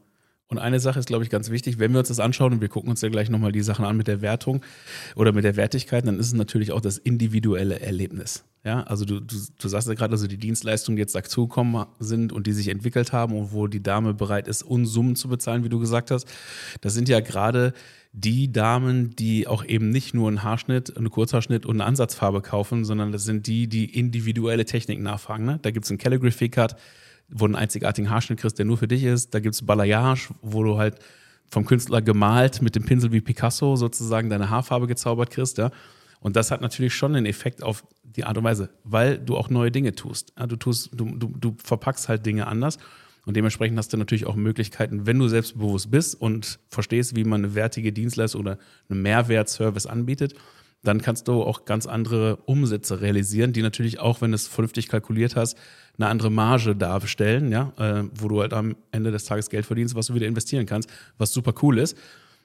Und 0.54 0.60
eine 0.60 0.80
Sache 0.80 1.00
ist, 1.00 1.08
glaube 1.08 1.24
ich, 1.24 1.32
ganz 1.32 1.50
wichtig, 1.50 1.80
wenn 1.80 1.94
wir 1.94 2.00
uns 2.00 2.10
das 2.10 2.20
anschauen 2.20 2.54
und 2.54 2.62
wir 2.62 2.70
gucken 2.70 2.92
uns 2.92 3.02
ja 3.02 3.10
gleich 3.10 3.28
nochmal 3.28 3.52
die 3.52 3.64
Sachen 3.64 3.86
an 3.86 3.98
mit 3.98 4.08
der 4.08 4.22
Wertung 4.22 4.64
oder 5.16 5.32
mit 5.32 5.44
der 5.44 5.56
Wertigkeit, 5.56 6.06
dann 6.06 6.20
ist 6.20 6.28
es 6.28 6.34
natürlich 6.34 6.72
auch 6.72 6.80
das 6.80 7.00
individuelle 7.00 7.80
Erlebnis. 7.80 8.46
Ja, 8.64 8.84
also 8.84 9.04
du, 9.04 9.20
du, 9.20 9.36
du 9.58 9.68
sagst 9.68 9.88
ja 9.88 9.96
gerade, 9.96 10.12
also 10.12 10.28
die 10.28 10.38
Dienstleistungen, 10.38 10.96
die 10.96 11.02
jetzt 11.02 11.16
dazugekommen 11.16 11.88
sind 11.98 12.32
und 12.32 12.46
die 12.46 12.52
sich 12.52 12.68
entwickelt 12.68 13.14
haben 13.14 13.36
und 13.36 13.52
wo 13.52 13.66
die 13.66 13.82
Dame 13.82 14.14
bereit 14.14 14.48
ist, 14.48 14.62
Unsummen 14.62 15.16
zu 15.16 15.28
bezahlen, 15.28 15.64
wie 15.64 15.70
du 15.70 15.80
gesagt 15.80 16.12
hast, 16.12 16.28
das 16.82 16.94
sind 16.94 17.10
ja 17.10 17.20
gerade 17.20 17.74
die 18.12 18.52
Damen, 18.52 19.16
die 19.16 19.48
auch 19.48 19.66
eben 19.66 19.90
nicht 19.90 20.14
nur 20.14 20.28
einen 20.28 20.44
Haarschnitt, 20.44 20.96
einen 20.96 21.10
Kurzhaarschnitt 21.10 21.66
und 21.66 21.78
eine 21.78 21.86
Ansatzfarbe 21.86 22.44
kaufen, 22.44 22.86
sondern 22.86 23.12
das 23.12 23.24
sind 23.24 23.48
die, 23.48 23.66
die 23.66 23.86
individuelle 23.86 24.66
Technik 24.66 25.02
nachfragen. 25.02 25.46
Ne? 25.46 25.58
Da 25.64 25.72
gibt 25.72 25.86
es 25.86 25.90
einen 25.90 25.98
Calligraphy 25.98 26.50
Cut, 26.50 26.76
wo 27.34 27.48
du 27.48 27.54
einen 27.54 27.56
einzigartigen 27.56 28.10
Haarschnitt 28.10 28.40
kriegst, 28.40 28.58
der 28.58 28.66
nur 28.66 28.78
für 28.78 28.88
dich 28.88 29.04
ist. 29.04 29.34
Da 29.34 29.40
gibt 29.40 29.56
es 29.56 29.66
Balayage, 29.66 30.30
wo 30.42 30.64
du 30.64 30.78
halt 30.78 30.96
vom 31.50 31.66
Künstler 31.66 32.02
gemalt 32.02 32.62
mit 32.62 32.76
dem 32.76 32.84
Pinsel 32.84 33.12
wie 33.12 33.22
Picasso 33.22 33.76
sozusagen 33.76 34.30
deine 34.30 34.50
Haarfarbe 34.50 34.88
gezaubert 34.88 35.30
kriegst. 35.30 35.58
Ja? 35.58 35.72
Und 36.20 36.36
das 36.36 36.52
hat 36.52 36.62
natürlich 36.62 36.94
schon 36.94 37.16
einen 37.16 37.26
Effekt 37.26 37.64
auf 37.64 37.86
die 38.04 38.24
Art 38.24 38.38
und 38.38 38.44
Weise, 38.44 38.70
weil 38.84 39.18
du 39.18 39.36
auch 39.36 39.50
neue 39.50 39.72
Dinge 39.72 39.94
tust. 39.94 40.34
Ja, 40.38 40.48
du, 40.48 40.56
tust 40.56 40.90
du, 40.94 41.06
du, 41.06 41.34
du 41.38 41.56
verpackst 41.64 42.10
halt 42.10 42.26
Dinge 42.26 42.48
anders. 42.48 42.78
Und 43.26 43.38
dementsprechend 43.38 43.78
hast 43.78 43.94
du 43.94 43.98
natürlich 43.98 44.26
auch 44.26 44.36
Möglichkeiten, 44.36 45.06
wenn 45.06 45.18
du 45.18 45.28
selbstbewusst 45.28 45.90
bist 45.90 46.20
und 46.20 46.60
verstehst, 46.70 47.16
wie 47.16 47.24
man 47.24 47.44
eine 47.44 47.56
wertige 47.56 47.94
Dienstleistung 47.94 48.42
oder 48.42 48.58
einen 48.90 49.02
Mehrwertservice 49.02 49.86
anbietet, 49.86 50.36
dann 50.84 51.02
kannst 51.02 51.28
du 51.28 51.42
auch 51.44 51.66
ganz 51.66 51.86
andere 51.86 52.38
Umsätze 52.46 53.02
realisieren, 53.02 53.54
die 53.54 53.62
natürlich 53.62 54.00
auch, 54.00 54.22
wenn 54.22 54.32
du 54.32 54.36
es 54.36 54.48
vernünftig 54.48 54.90
kalkuliert 54.90 55.36
hast, 55.36 55.58
eine 55.98 56.08
andere 56.08 56.30
Marge 56.30 56.76
darstellen, 56.76 57.52
ja, 57.52 57.72
äh, 57.78 58.04
wo 58.16 58.28
du 58.28 58.42
halt 58.42 58.54
am 58.54 58.76
Ende 58.92 59.12
des 59.12 59.24
Tages 59.24 59.50
Geld 59.50 59.66
verdienst, 59.66 59.96
was 59.96 60.08
du 60.08 60.14
wieder 60.14 60.28
investieren 60.28 60.66
kannst, 60.66 60.90
was 61.18 61.32
super 61.32 61.54
cool 61.62 61.80
ist. 61.80 61.98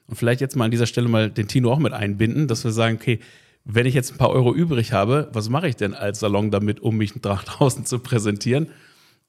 Und 0.07 0.15
vielleicht 0.15 0.41
jetzt 0.41 0.55
mal 0.55 0.65
an 0.65 0.71
dieser 0.71 0.87
Stelle 0.87 1.09
mal 1.09 1.29
den 1.29 1.47
Tino 1.47 1.71
auch 1.71 1.79
mit 1.79 1.93
einbinden, 1.93 2.47
dass 2.47 2.63
wir 2.63 2.71
sagen, 2.71 2.95
okay, 2.95 3.19
wenn 3.65 3.85
ich 3.85 3.93
jetzt 3.93 4.13
ein 4.13 4.17
paar 4.17 4.31
Euro 4.31 4.53
übrig 4.53 4.93
habe, 4.93 5.29
was 5.33 5.49
mache 5.49 5.67
ich 5.67 5.75
denn 5.75 5.93
als 5.93 6.19
Salon 6.19 6.49
damit, 6.49 6.79
um 6.79 6.97
mich 6.97 7.21
nach 7.21 7.43
draußen 7.45 7.85
zu 7.85 7.99
präsentieren? 7.99 8.69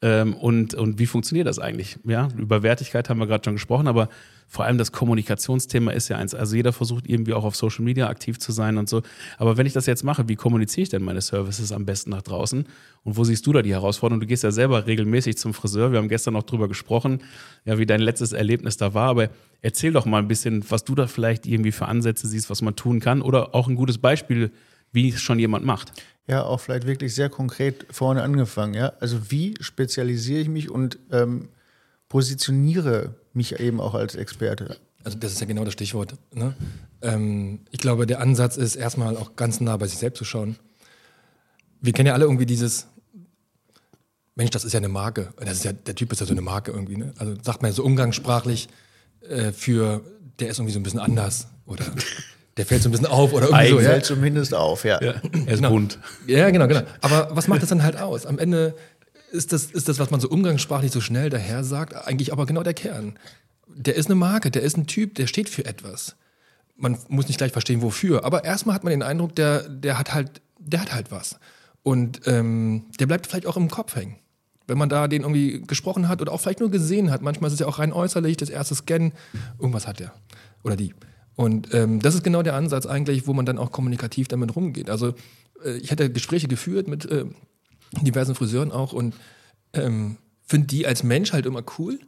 Ähm, 0.03 0.35
und, 0.35 0.75
und 0.75 0.99
wie 0.99 1.07
funktioniert 1.07 1.47
das 1.47 1.59
eigentlich? 1.59 1.99
Ja, 2.05 2.29
über 2.37 2.63
Wertigkeit 2.63 3.11
haben 3.11 3.19
wir 3.19 3.27
gerade 3.27 3.45
schon 3.45 3.55
gesprochen, 3.55 3.87
aber 3.87 4.09
vor 4.49 4.65
allem 4.65 4.79
das 4.79 4.91
Kommunikationsthema 4.91 5.93
ist 5.93 6.09
ja 6.09 6.17
eins. 6.17 6.35
Also 6.35 6.57
jeder 6.57 6.73
versucht 6.73 7.07
irgendwie 7.07 7.35
auch 7.35 7.45
auf 7.45 7.55
Social 7.55 7.85
Media 7.85 8.09
aktiv 8.09 8.39
zu 8.39 8.51
sein 8.51 8.79
und 8.79 8.89
so. 8.89 9.03
Aber 9.39 9.57
wenn 9.57 9.67
ich 9.67 9.75
das 9.75 9.87
jetzt 9.87 10.03
mache, 10.03 10.29
wie 10.29 10.35
kommuniziere 10.35 10.83
ich 10.83 10.89
denn 10.89 11.03
meine 11.03 11.21
Services 11.21 11.71
am 11.71 11.85
besten 11.85 12.11
nach 12.11 12.23
draußen? 12.23 12.65
Und 13.05 13.17
wo 13.17 13.23
siehst 13.23 13.47
du 13.47 13.53
da 13.53 13.63
die 13.63 13.73
Herausforderung? 13.73 14.21
Du 14.21 14.27
gehst 14.27 14.43
ja 14.43 14.51
selber 14.51 14.87
regelmäßig 14.87 15.37
zum 15.37 15.55
Friseur. 15.55 15.93
Wir 15.93 15.99
haben 15.99 16.09
gestern 16.09 16.35
noch 16.35 16.43
drüber 16.43 16.67
gesprochen, 16.67 17.21
ja, 17.65 17.79
wie 17.79 17.87
dein 17.87 18.01
letztes 18.01 18.33
Erlebnis 18.33 18.77
da 18.77 18.93
war. 18.93 19.11
Aber 19.11 19.29
erzähl 19.63 19.93
doch 19.93 20.05
mal 20.07 20.19
ein 20.19 20.29
bisschen, 20.29 20.69
was 20.69 20.83
du 20.83 20.97
da 20.97 21.07
vielleicht 21.07 21.47
irgendwie 21.47 21.73
für 21.73 21.87
Ansätze 21.87 22.27
siehst, 22.27 22.51
was 22.51 22.61
man 22.61 22.75
tun 22.75 22.99
kann. 22.99 23.23
Oder 23.23 23.55
auch 23.55 23.69
ein 23.69 23.77
gutes 23.77 23.99
Beispiel, 23.99 24.51
wie 24.93 25.09
es 25.09 25.21
schon 25.21 25.39
jemand 25.39 25.65
macht. 25.65 25.93
Ja, 26.27 26.45
auch 26.45 26.61
vielleicht 26.61 26.87
wirklich 26.87 27.15
sehr 27.15 27.29
konkret 27.29 27.87
vorne 27.91 28.23
angefangen. 28.23 28.75
Ja? 28.75 28.93
Also 29.01 29.31
wie 29.31 29.55
spezialisiere 29.61 30.41
ich 30.41 30.49
mich 30.49 30.71
und 30.71 30.99
ähm, 31.11 31.49
positioniere 32.09 33.15
mich 33.33 33.59
eben 33.59 33.81
auch 33.81 33.95
als 33.95 34.15
Experte? 34.15 34.77
Also 35.03 35.19
das 35.19 35.33
ist 35.33 35.41
ja 35.41 35.47
genau 35.47 35.65
das 35.65 35.73
Stichwort. 35.73 36.15
Ne? 36.33 36.55
Ähm, 37.03 37.61
ich 37.71 37.81
glaube, 37.81 38.07
der 38.07 38.21
Ansatz 38.21 38.57
ist 38.57 38.77
erstmal 38.77 39.17
auch 39.17 39.35
ganz 39.37 39.61
nah 39.61 39.77
bei 39.77 39.87
sich 39.87 39.99
selbst 39.99 40.19
zu 40.19 40.25
schauen. 40.25 40.57
Wir 41.81 41.93
kennen 41.93 42.09
ja 42.09 42.13
alle 42.15 42.27
irgendwie 42.27 42.47
dieses, 42.47 42.87
Mensch, 44.41 44.51
das 44.51 44.65
ist 44.65 44.73
ja 44.73 44.79
eine 44.79 44.89
Marke. 44.89 45.35
Das 45.39 45.53
ist 45.53 45.65
ja, 45.65 45.73
der 45.73 45.95
Typ 45.95 46.13
ist 46.13 46.21
ja 46.21 46.27
so 46.27 46.33
eine 46.33 46.41
Marke 46.41 46.71
irgendwie. 46.71 46.97
Ne? 46.97 47.13
Also 47.19 47.35
sagt 47.43 47.63
man 47.63 47.71
ja 47.71 47.75
so 47.75 47.85
umgangssprachlich 47.85 48.69
äh, 49.29 49.53
für, 49.53 50.03
der 50.39 50.49
ist 50.49 50.59
irgendwie 50.59 50.73
so 50.73 50.81
ein 50.81 50.83
bisschen 50.83 51.01
anders 51.01 51.49
oder 51.67 51.85
der 52.57 52.67
fällt 52.67 52.83
so 52.83 52.89
ein 52.89 52.93
bisschen 52.93 53.07
auf 53.07 53.33
oder 53.33 53.47
irgendwie 53.49 53.69
so. 53.71 53.79
Fällt 53.79 54.03
Ja? 54.03 54.03
zumindest 54.03 54.55
auf, 54.55 54.85
ja. 54.85 54.97
Er 54.99 55.15
ist 55.49 55.57
Genau. 55.59 55.71
bunt. 55.71 55.99
Ja, 56.27 56.51
genau, 56.51 56.67
genau. 56.67 56.83
Aber 57.01 57.29
was 57.33 57.49
macht 57.49 57.63
das 57.63 57.69
dann 57.69 57.83
halt 57.83 57.97
aus? 57.97 58.27
Am 58.27 58.39
Ende 58.39 58.75
ist 59.33 59.53
das, 59.53 59.67
ist 59.67 59.89
das, 59.89 59.99
was 59.99 60.11
man 60.11 60.21
so 60.21 60.29
umgangssprachlich 60.29 60.91
so 60.93 61.01
schnell 61.01 61.31
daher 61.31 61.63
sagt, 61.65 61.95
eigentlich 61.95 62.33
aber 62.33 62.47
genau 62.47 62.63
der 62.63 62.75
Kern. 62.75 63.19
Der 63.69 63.95
ist 63.95 64.07
eine 64.07 64.17
Marke, 64.17 64.51
der 64.51 64.63
ist 64.63 64.77
ein 64.77 64.87
Typ, 64.87 65.15
der 65.15 65.27
steht 65.29 65.49
für 65.49 65.65
etwas. 65.65 66.17
Man 66.77 66.99
muss 67.09 67.29
nicht 67.29 67.37
gleich 67.39 67.53
verstehen, 67.53 67.83
wofür, 67.83 68.25
aber 68.25 68.45
erstmal 68.45 68.75
hat 68.75 68.85
man 68.85 68.91
den 68.91 69.03
Eindruck, 69.03 69.37
der, 69.37 69.69
der 69.69 69.99
hat 69.99 70.13
halt, 70.15 70.41
der 70.59 70.81
hat 70.81 70.93
halt 70.93 71.11
was. 71.13 71.39
Und 71.83 72.23
ähm, 72.27 72.87
der 72.99 73.07
bleibt 73.07 73.27
vielleicht 73.27 73.47
auch 73.47 73.57
im 73.57 73.71
Kopf 73.71 73.95
hängen. 73.97 74.17
Wenn 74.67 74.79
man 74.79 74.89
da 74.89 75.09
den 75.09 75.23
irgendwie 75.23 75.63
gesprochen 75.63 76.09
hat 76.09 76.21
oder 76.21 76.33
auch 76.33 76.41
vielleicht 76.41 76.61
nur 76.61 76.71
gesehen 76.71 77.11
hat, 77.11 77.23
manchmal 77.23 77.49
ist 77.49 77.55
es 77.55 77.61
ja 77.61 77.67
auch 77.67 77.79
rein 77.79 77.93
äußerlich, 77.93 78.37
das 78.37 78.51
erste 78.51 78.75
Scan, 78.75 79.13
irgendwas 79.59 79.87
hat 79.87 80.01
der. 80.01 80.13
Oder 80.63 80.77
die. 80.77 80.95
Und 81.37 81.73
ähm, 81.75 82.01
das 82.01 82.15
ist 82.15 82.25
genau 82.25 82.43
der 82.43 82.55
Ansatz 82.55 82.87
eigentlich, 82.87 83.27
wo 83.27 83.33
man 83.33 83.47
dann 83.47 83.59
auch 83.59 83.73
kommunikativ 83.73 84.29
damit 84.29 84.55
rumgeht. 84.57 84.91
Also 84.91 85.15
äh, 85.65 85.77
ich 85.79 85.91
hatte 85.91 86.11
Gespräche 86.11 86.49
geführt 86.49 86.89
mit 86.89 87.07
äh, 87.07 87.25
diversen 88.03 88.35
Friseuren 88.35 88.73
auch 88.73 88.93
und 88.93 89.15
ähm, 89.73 90.17
finde 90.45 90.67
die 90.67 90.87
als 90.87 91.03
Mensch 91.03 91.33
halt 91.33 91.47
immer 91.47 91.63
cool, 91.79 91.99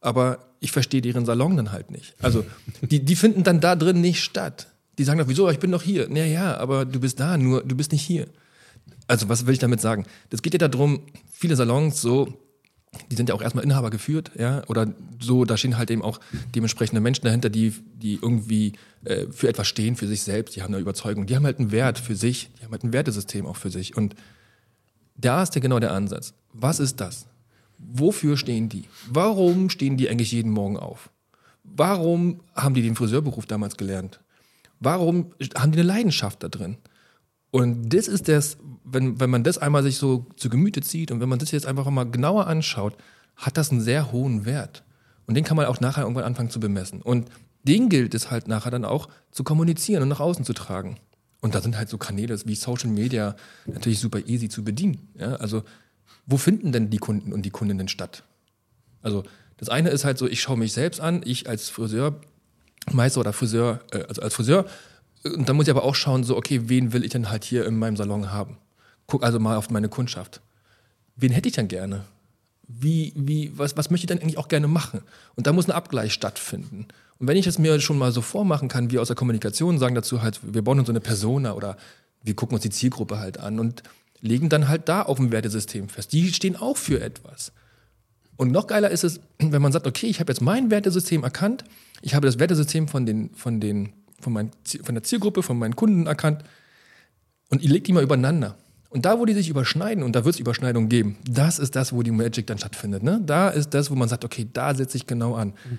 aber 0.00 0.38
ich 0.60 0.72
verstehe 0.72 1.02
deren 1.02 1.26
Salon 1.26 1.56
dann 1.56 1.72
halt 1.72 1.90
nicht. 1.90 2.14
Also 2.22 2.44
die, 2.82 3.04
die 3.04 3.16
finden 3.16 3.42
dann 3.42 3.60
da 3.60 3.76
drin 3.76 4.00
nicht 4.00 4.22
statt. 4.22 4.68
Die 4.98 5.04
sagen 5.04 5.18
doch, 5.18 5.28
wieso, 5.28 5.48
ich 5.50 5.60
bin 5.60 5.70
doch 5.70 5.82
hier. 5.82 6.08
Naja, 6.08 6.56
aber 6.56 6.84
du 6.84 7.00
bist 7.00 7.20
da, 7.20 7.36
nur 7.36 7.62
du 7.62 7.76
bist 7.76 7.92
nicht 7.92 8.02
hier. 8.02 8.26
Also, 9.06 9.28
was 9.28 9.46
will 9.46 9.54
ich 9.54 9.58
damit 9.58 9.80
sagen? 9.80 10.04
Das 10.30 10.42
geht 10.42 10.60
ja 10.60 10.68
darum, 10.68 11.00
viele 11.32 11.56
Salons 11.56 12.00
so, 12.00 12.34
die 13.10 13.16
sind 13.16 13.28
ja 13.28 13.34
auch 13.34 13.42
erstmal 13.42 13.64
Inhaber 13.64 13.90
geführt, 13.90 14.30
ja, 14.38 14.62
oder 14.68 14.92
so, 15.20 15.44
da 15.44 15.56
stehen 15.56 15.76
halt 15.76 15.90
eben 15.90 16.02
auch 16.02 16.20
dementsprechende 16.54 17.00
Menschen 17.00 17.24
dahinter, 17.24 17.50
die, 17.50 17.74
die 17.96 18.14
irgendwie 18.14 18.72
äh, 19.04 19.26
für 19.30 19.48
etwas 19.48 19.68
stehen, 19.68 19.96
für 19.96 20.06
sich 20.06 20.22
selbst, 20.22 20.56
die 20.56 20.62
haben 20.62 20.72
eine 20.72 20.80
Überzeugung, 20.80 21.26
die 21.26 21.36
haben 21.36 21.44
halt 21.44 21.58
einen 21.58 21.70
Wert 21.70 21.98
für 21.98 22.16
sich, 22.16 22.50
die 22.58 22.64
haben 22.64 22.72
halt 22.72 22.84
ein 22.84 22.92
Wertesystem 22.92 23.46
auch 23.46 23.56
für 23.56 23.70
sich. 23.70 23.96
Und 23.96 24.14
da 25.16 25.42
ist 25.42 25.54
ja 25.54 25.60
genau 25.60 25.78
der 25.78 25.92
Ansatz. 25.92 26.34
Was 26.52 26.80
ist 26.80 27.00
das? 27.00 27.26
Wofür 27.78 28.36
stehen 28.36 28.68
die? 28.68 28.84
Warum 29.08 29.70
stehen 29.70 29.96
die 29.96 30.08
eigentlich 30.08 30.32
jeden 30.32 30.50
Morgen 30.50 30.76
auf? 30.76 31.10
Warum 31.62 32.40
haben 32.54 32.74
die 32.74 32.82
den 32.82 32.96
Friseurberuf 32.96 33.46
damals 33.46 33.76
gelernt? 33.76 34.20
Warum 34.80 35.32
haben 35.56 35.72
die 35.72 35.78
eine 35.78 35.86
Leidenschaft 35.86 36.42
da 36.42 36.48
drin? 36.48 36.78
Und 37.50 37.90
das 37.90 38.08
ist 38.08 38.28
das, 38.28 38.58
wenn, 38.84 39.20
wenn 39.20 39.30
man 39.30 39.44
das 39.44 39.58
einmal 39.58 39.82
sich 39.82 39.96
so 39.96 40.26
zu 40.36 40.48
Gemüte 40.48 40.80
zieht 40.82 41.10
und 41.10 41.20
wenn 41.20 41.28
man 41.28 41.38
das 41.38 41.50
jetzt 41.50 41.66
einfach 41.66 41.88
mal 41.90 42.10
genauer 42.10 42.46
anschaut, 42.46 42.96
hat 43.36 43.56
das 43.56 43.70
einen 43.70 43.80
sehr 43.80 44.12
hohen 44.12 44.44
Wert. 44.44 44.84
Und 45.26 45.34
den 45.34 45.44
kann 45.44 45.56
man 45.56 45.66
auch 45.66 45.80
nachher 45.80 46.02
irgendwann 46.02 46.24
anfangen 46.24 46.50
zu 46.50 46.60
bemessen. 46.60 47.02
Und 47.02 47.28
den 47.62 47.88
gilt 47.88 48.14
es 48.14 48.30
halt 48.30 48.48
nachher 48.48 48.70
dann 48.70 48.84
auch 48.84 49.08
zu 49.30 49.44
kommunizieren 49.44 50.02
und 50.02 50.08
nach 50.08 50.20
außen 50.20 50.44
zu 50.44 50.52
tragen. 50.52 50.98
Und 51.40 51.54
da 51.54 51.60
sind 51.60 51.76
halt 51.76 51.88
so 51.88 51.98
Kanäle 51.98 52.38
wie 52.46 52.54
Social 52.54 52.90
Media 52.90 53.36
natürlich 53.66 54.00
super 54.00 54.26
easy 54.26 54.48
zu 54.48 54.64
bedienen. 54.64 55.08
Ja? 55.18 55.36
Also, 55.36 55.62
wo 56.26 56.36
finden 56.36 56.72
denn 56.72 56.90
die 56.90 56.98
Kunden 56.98 57.32
und 57.32 57.42
die 57.42 57.50
Kundinnen 57.50 57.88
statt? 57.88 58.24
Also, 59.02 59.22
das 59.56 59.68
eine 59.68 59.90
ist 59.90 60.04
halt 60.04 60.18
so, 60.18 60.26
ich 60.26 60.40
schaue 60.40 60.58
mich 60.58 60.72
selbst 60.72 61.00
an, 61.00 61.22
ich 61.24 61.48
als 61.48 61.68
Friseurmeister 61.68 63.20
oder 63.20 63.32
Friseur, 63.32 63.80
äh, 63.92 64.02
also 64.08 64.22
als 64.22 64.34
Friseur, 64.34 64.66
und 65.24 65.48
dann 65.48 65.56
muss 65.56 65.66
ich 65.66 65.70
aber 65.70 65.84
auch 65.84 65.94
schauen, 65.94 66.24
so, 66.24 66.36
okay, 66.36 66.62
wen 66.68 66.92
will 66.92 67.04
ich 67.04 67.10
denn 67.10 67.30
halt 67.30 67.44
hier 67.44 67.66
in 67.66 67.78
meinem 67.78 67.96
Salon 67.96 68.30
haben? 68.32 68.58
Guck 69.06 69.24
also 69.24 69.38
mal 69.38 69.56
auf 69.56 69.70
meine 69.70 69.88
Kundschaft. 69.88 70.40
Wen 71.16 71.32
hätte 71.32 71.48
ich 71.48 71.54
denn 71.54 71.68
gerne? 71.68 72.04
Wie, 72.68 73.12
wie, 73.16 73.52
was, 73.56 73.76
was 73.76 73.90
möchte 73.90 74.04
ich 74.04 74.08
denn 74.08 74.20
eigentlich 74.20 74.38
auch 74.38 74.48
gerne 74.48 74.68
machen? 74.68 75.00
Und 75.34 75.46
da 75.46 75.52
muss 75.52 75.66
ein 75.66 75.72
Abgleich 75.72 76.12
stattfinden. 76.12 76.86
Und 77.18 77.26
wenn 77.26 77.36
ich 77.36 77.46
es 77.46 77.58
mir 77.58 77.80
schon 77.80 77.98
mal 77.98 78.12
so 78.12 78.20
vormachen 78.20 78.68
kann, 78.68 78.90
wir 78.90 79.00
aus 79.00 79.08
der 79.08 79.16
Kommunikation 79.16 79.78
sagen 79.78 79.94
dazu 79.94 80.22
halt, 80.22 80.40
wir 80.42 80.62
bauen 80.62 80.78
uns 80.78 80.86
so 80.86 80.92
eine 80.92 81.00
Persona 81.00 81.54
oder 81.54 81.76
wir 82.22 82.34
gucken 82.34 82.54
uns 82.54 82.62
die 82.62 82.70
Zielgruppe 82.70 83.18
halt 83.18 83.38
an 83.38 83.58
und 83.58 83.82
legen 84.20 84.48
dann 84.48 84.68
halt 84.68 84.88
da 84.88 85.02
auf 85.02 85.18
ein 85.18 85.32
Wertesystem 85.32 85.88
fest. 85.88 86.12
Die 86.12 86.32
stehen 86.32 86.56
auch 86.56 86.76
für 86.76 87.00
etwas. 87.00 87.52
Und 88.36 88.52
noch 88.52 88.66
geiler 88.66 88.90
ist 88.90 89.04
es, 89.04 89.20
wenn 89.38 89.62
man 89.62 89.72
sagt, 89.72 89.86
okay, 89.86 90.06
ich 90.06 90.20
habe 90.20 90.30
jetzt 90.30 90.40
mein 90.40 90.70
Wertesystem 90.70 91.24
erkannt, 91.24 91.64
ich 92.02 92.14
habe 92.14 92.26
das 92.26 92.38
Wertesystem 92.38 92.86
von, 92.86 93.06
den, 93.06 93.30
von, 93.34 93.60
den, 93.60 93.92
von, 94.20 94.32
mein, 94.32 94.50
von 94.82 94.94
der 94.94 95.04
Zielgruppe, 95.04 95.42
von 95.42 95.58
meinen 95.58 95.76
Kunden 95.76 96.06
erkannt 96.06 96.44
und 97.50 97.62
ich 97.62 97.70
lege 97.70 97.84
die 97.84 97.92
mal 97.92 98.02
übereinander. 98.02 98.56
Und 98.90 99.04
da, 99.04 99.18
wo 99.18 99.26
die 99.26 99.34
sich 99.34 99.50
überschneiden, 99.50 100.02
und 100.02 100.16
da 100.16 100.24
wird 100.24 100.34
es 100.34 100.40
Überschneidungen 100.40 100.88
geben, 100.88 101.18
das 101.28 101.58
ist 101.58 101.76
das, 101.76 101.92
wo 101.92 102.02
die 102.02 102.10
Magic 102.10 102.46
dann 102.46 102.58
stattfindet. 102.58 103.02
Ne? 103.02 103.20
Da 103.24 103.50
ist 103.50 103.74
das, 103.74 103.90
wo 103.90 103.94
man 103.94 104.08
sagt, 104.08 104.24
okay, 104.24 104.48
da 104.50 104.74
setze 104.74 104.96
ich 104.96 105.06
genau 105.06 105.34
an. 105.34 105.48
Mhm 105.48 105.78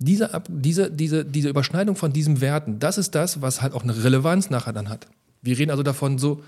diese, 0.00 0.42
diese, 0.48 0.90
diese, 0.90 1.24
diese 1.24 1.50
Überschneidung 1.50 1.94
von 1.94 2.12
diesen 2.12 2.40
Werten, 2.40 2.78
das 2.78 2.96
ist 2.96 3.14
das, 3.14 3.42
was 3.42 3.60
halt 3.60 3.74
auch 3.74 3.82
eine 3.82 4.02
Relevanz 4.02 4.48
nachher 4.48 4.72
dann 4.72 4.88
hat. 4.88 5.06
Wir 5.42 5.58
reden 5.58 5.70
also 5.70 5.82
davon 5.82 6.18
so, 6.18 6.42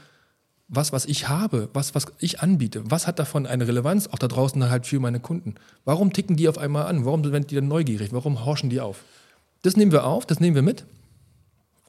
was, 0.69 0.91
was 0.91 1.05
ich 1.05 1.29
habe, 1.29 1.69
was, 1.75 1.95
was 1.95 2.07
ich 2.19 2.41
anbiete, 2.41 2.83
was 2.87 3.07
hat 3.07 3.19
davon 3.19 3.47
eine 3.47 3.69
Relevanz 3.69 4.07
auch 4.07 4.19
da 4.19 4.27
draußen 4.27 4.71
halt 4.71 4.87
für 4.87 5.01
meine 5.01 5.21
Kunden? 5.21 5.57
Warum 5.85 6.15
ticken 6.15 6.37
die 6.37 6.49
auf 6.49 6.57
einmal 6.57 6.87
an? 6.87 7.05
Warum 7.05 7.23
sind 7.23 7.51
die 7.51 7.55
dann 7.55 7.69
neugierig? 7.69 8.15
Warum 8.15 8.47
horchen 8.47 8.71
die 8.71 8.81
auf? 8.81 9.05
Das 9.61 9.77
nehmen 9.77 9.93
wir 9.93 10.07
auf, 10.07 10.25
das 10.25 10.41
nehmen 10.41 10.55
wir 10.55 10.63
mit 10.63 10.85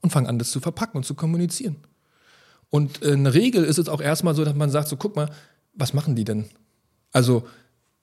und 0.03 0.11
fangen 0.11 0.27
an, 0.27 0.37
das 0.37 0.51
zu 0.51 0.59
verpacken 0.59 0.97
und 0.97 1.05
zu 1.05 1.15
kommunizieren. 1.15 1.77
Und 2.69 3.01
äh, 3.01 3.13
eine 3.13 3.33
Regel 3.33 3.63
ist 3.63 3.79
es 3.79 3.89
auch 3.89 4.01
erstmal 4.01 4.35
so, 4.35 4.45
dass 4.45 4.53
man 4.53 4.69
sagt, 4.69 4.87
so 4.87 4.97
guck 4.97 5.15
mal, 5.15 5.29
was 5.73 5.93
machen 5.93 6.15
die 6.15 6.25
denn? 6.25 6.45
Also, 7.11 7.47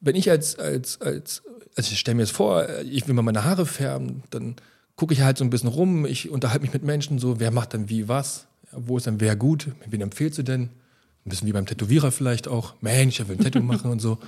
wenn 0.01 0.17
ich 0.17 0.31
als, 0.31 0.59
als, 0.59 1.01
als 1.01 1.43
also 1.77 1.93
ich 1.93 2.01
stelle 2.01 2.17
mir 2.17 2.23
jetzt 2.23 2.33
vor, 2.33 2.67
ich 2.85 3.07
will 3.07 3.15
mal 3.15 3.23
meine 3.23 3.45
Haare 3.45 3.67
färben, 3.67 4.23
dann 4.31 4.57
gucke 4.97 5.15
ich 5.15 5.21
halt 5.21 5.39
so 5.39 5.45
ein 5.45 5.51
bisschen 5.51 5.69
rum, 5.69 6.07
ich 6.07 6.31
unterhalte 6.31 6.63
mich 6.63 6.73
mit 6.73 6.85
Menschen 6.85 7.19
so, 7.19 7.39
wer 7.39 7.51
macht 7.51 7.75
dann 7.75 7.89
wie 7.89 8.09
was, 8.09 8.47
wo 8.73 8.97
ist 8.97 9.07
dann 9.07 9.21
wer 9.21 9.37
gut, 9.37 9.69
wen 9.87 10.01
empfehlst 10.01 10.39
du 10.39 10.43
denn? 10.43 10.71
Ein 11.25 11.31
bisschen 11.31 11.49
wie 11.49 11.53
beim 11.53 11.67
Tätowierer 11.67 12.13
vielleicht 12.13 12.49
auch, 12.49 12.75
Mensch, 12.81 13.21
er 13.21 13.29
will 13.29 13.37
ein 13.37 13.45
Tattoo 13.45 13.63
machen 13.63 13.91
und 13.91 14.01
so. 14.01 14.19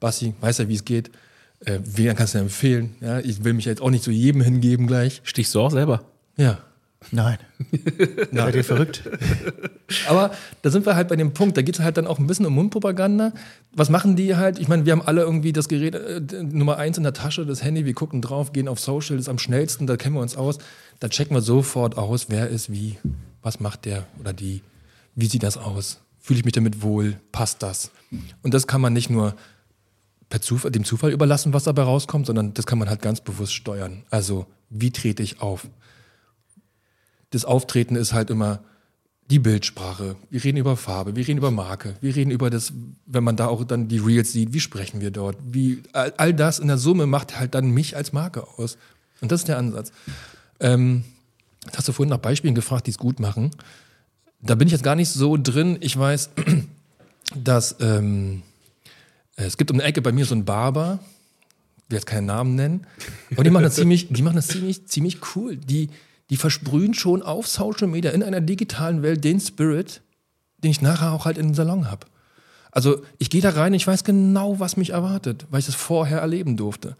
Basti, 0.00 0.34
weiß 0.40 0.58
ja, 0.58 0.68
wie 0.68 0.74
es 0.74 0.84
geht. 0.84 1.10
Äh, 1.60 1.80
wen 1.82 2.14
kannst 2.14 2.34
du 2.34 2.38
empfehlen? 2.38 2.94
Ja, 3.00 3.18
ich 3.18 3.42
will 3.42 3.52
mich 3.52 3.64
jetzt 3.64 3.82
auch 3.82 3.90
nicht 3.90 4.04
zu 4.04 4.12
jedem 4.12 4.40
hingeben 4.40 4.86
gleich. 4.86 5.20
Stichst 5.24 5.54
du 5.54 5.60
auch 5.60 5.70
selber? 5.70 6.04
Ja. 6.36 6.58
Nein. 7.12 7.38
Seid 8.32 8.54
ihr 8.54 8.64
verrückt? 8.64 9.08
Aber 10.08 10.32
da 10.62 10.70
sind 10.70 10.84
wir 10.84 10.96
halt 10.96 11.08
bei 11.08 11.16
dem 11.16 11.32
Punkt, 11.32 11.56
da 11.56 11.62
geht 11.62 11.76
es 11.76 11.80
halt 11.84 11.96
dann 11.96 12.06
auch 12.06 12.18
ein 12.18 12.26
bisschen 12.26 12.44
um 12.44 12.54
Mundpropaganda. 12.54 13.32
Was 13.72 13.88
machen 13.88 14.16
die 14.16 14.36
halt? 14.36 14.58
Ich 14.58 14.68
meine, 14.68 14.84
wir 14.84 14.92
haben 14.92 15.02
alle 15.02 15.22
irgendwie 15.22 15.52
das 15.52 15.68
Gerät 15.68 15.94
äh, 15.94 16.20
Nummer 16.42 16.76
eins 16.76 16.98
in 16.98 17.04
der 17.04 17.12
Tasche, 17.12 17.46
das 17.46 17.62
Handy, 17.62 17.86
wir 17.86 17.94
gucken 17.94 18.20
drauf, 18.20 18.52
gehen 18.52 18.68
auf 18.68 18.80
Social, 18.80 19.16
das 19.16 19.26
ist 19.26 19.28
am 19.28 19.38
schnellsten, 19.38 19.86
da 19.86 19.96
kennen 19.96 20.16
wir 20.16 20.22
uns 20.22 20.36
aus. 20.36 20.58
Da 21.00 21.08
checken 21.08 21.36
wir 21.36 21.40
sofort 21.40 21.96
aus, 21.96 22.26
wer 22.28 22.48
ist 22.48 22.72
wie, 22.72 22.98
was 23.42 23.60
macht 23.60 23.84
der 23.84 24.06
oder 24.18 24.32
die, 24.32 24.62
wie 25.14 25.26
sieht 25.26 25.44
das 25.44 25.56
aus? 25.56 26.00
Fühle 26.18 26.40
ich 26.40 26.44
mich 26.44 26.54
damit 26.54 26.82
wohl? 26.82 27.16
Passt 27.32 27.62
das? 27.62 27.92
Und 28.42 28.54
das 28.54 28.66
kann 28.66 28.80
man 28.80 28.92
nicht 28.92 29.08
nur 29.08 29.34
per 30.28 30.40
Zufall, 30.40 30.70
dem 30.70 30.84
Zufall 30.84 31.12
überlassen, 31.12 31.52
was 31.52 31.64
dabei 31.64 31.82
rauskommt, 31.82 32.26
sondern 32.26 32.54
das 32.54 32.66
kann 32.66 32.78
man 32.78 32.88
halt 32.90 33.00
ganz 33.00 33.20
bewusst 33.20 33.54
steuern. 33.54 34.04
Also, 34.10 34.46
wie 34.68 34.90
trete 34.90 35.22
ich 35.22 35.40
auf? 35.40 35.68
Das 37.30 37.44
Auftreten 37.44 37.96
ist 37.96 38.12
halt 38.12 38.30
immer 38.30 38.60
die 39.30 39.38
Bildsprache. 39.38 40.16
Wir 40.30 40.42
reden 40.42 40.56
über 40.56 40.76
Farbe, 40.76 41.14
wir 41.14 41.26
reden 41.26 41.38
über 41.38 41.50
Marke, 41.50 41.94
wir 42.00 42.16
reden 42.16 42.30
über 42.30 42.48
das, 42.48 42.72
wenn 43.06 43.24
man 43.24 43.36
da 43.36 43.48
auch 43.48 43.64
dann 43.64 43.88
die 43.88 43.98
Reels 43.98 44.32
sieht, 44.32 44.52
wie 44.52 44.60
sprechen 44.60 45.00
wir 45.00 45.10
dort, 45.10 45.36
wie 45.44 45.82
all, 45.92 46.14
all 46.16 46.32
das 46.32 46.58
in 46.58 46.68
der 46.68 46.78
Summe 46.78 47.06
macht 47.06 47.38
halt 47.38 47.54
dann 47.54 47.70
mich 47.70 47.96
als 47.96 48.12
Marke 48.12 48.46
aus. 48.56 48.78
Und 49.20 49.30
das 49.30 49.42
ist 49.42 49.48
der 49.48 49.58
Ansatz. 49.58 49.92
Ähm, 50.60 51.04
hast 51.76 51.88
du 51.88 51.92
vorhin 51.92 52.10
nach 52.10 52.18
Beispielen 52.18 52.54
gefragt, 52.54 52.86
die 52.86 52.92
es 52.92 52.98
gut 52.98 53.20
machen. 53.20 53.50
Da 54.40 54.54
bin 54.54 54.68
ich 54.68 54.72
jetzt 54.72 54.84
gar 54.84 54.94
nicht 54.94 55.10
so 55.10 55.36
drin. 55.36 55.76
Ich 55.80 55.98
weiß, 55.98 56.30
dass 57.34 57.76
ähm, 57.80 58.42
es 59.36 59.56
gibt 59.56 59.70
um 59.70 59.78
eine 59.78 59.84
Ecke 59.88 60.00
bei 60.00 60.12
mir 60.12 60.24
so 60.24 60.34
einen 60.34 60.44
Barber, 60.44 61.00
ich 61.76 61.90
will 61.90 61.98
jetzt 61.98 62.06
keinen 62.06 62.26
Namen 62.26 62.54
nennen, 62.54 62.86
aber 63.32 63.44
die 63.44 63.50
machen 63.50 63.62
das 63.62 63.74
ziemlich, 63.74 64.08
die 64.10 64.22
machen 64.22 64.36
das 64.36 64.48
ziemlich, 64.48 64.86
ziemlich 64.86 65.18
cool. 65.34 65.56
Die, 65.56 65.90
die 66.30 66.36
versprühen 66.36 66.94
schon 66.94 67.22
auf 67.22 67.46
Social 67.46 67.88
Media 67.88 68.10
in 68.10 68.22
einer 68.22 68.40
digitalen 68.40 69.02
Welt 69.02 69.24
den 69.24 69.40
Spirit, 69.40 70.02
den 70.58 70.70
ich 70.70 70.82
nachher 70.82 71.12
auch 71.12 71.24
halt 71.24 71.38
in 71.38 71.48
den 71.48 71.54
Salon 71.54 71.90
habe. 71.90 72.06
Also 72.70 73.02
ich 73.18 73.30
gehe 73.30 73.40
da 73.40 73.50
rein, 73.50 73.72
ich 73.72 73.86
weiß 73.86 74.04
genau, 74.04 74.60
was 74.60 74.76
mich 74.76 74.90
erwartet, 74.90 75.46
weil 75.50 75.60
ich 75.60 75.66
das 75.66 75.74
vorher 75.74 76.20
erleben 76.20 76.56
durfte. 76.56 76.96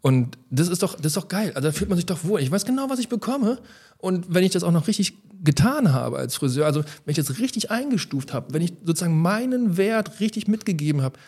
Und 0.00 0.38
das 0.50 0.68
ist 0.68 0.82
doch, 0.82 0.94
das 0.96 1.06
ist 1.06 1.16
doch 1.16 1.28
geil. 1.28 1.52
Also 1.54 1.68
da 1.68 1.72
fühlt 1.72 1.90
man 1.90 1.96
sich 1.96 2.06
doch 2.06 2.24
wohl. 2.24 2.40
Ich 2.40 2.50
weiß 2.50 2.64
genau, 2.64 2.88
was 2.88 2.98
ich 2.98 3.08
bekomme. 3.08 3.58
Und 3.98 4.32
wenn 4.32 4.44
ich 4.44 4.52
das 4.52 4.62
auch 4.62 4.72
noch 4.72 4.88
richtig 4.88 5.14
getan 5.44 5.92
habe 5.92 6.18
als 6.18 6.36
Friseur, 6.36 6.64
also 6.64 6.80
wenn 7.04 7.12
ich 7.12 7.16
das 7.16 7.38
richtig 7.38 7.70
eingestuft 7.70 8.32
habe, 8.32 8.54
wenn 8.54 8.62
ich 8.62 8.72
sozusagen 8.84 9.20
meinen 9.20 9.76
Wert 9.76 10.20
richtig 10.20 10.48
mitgegeben 10.48 11.02
habe, 11.02 11.18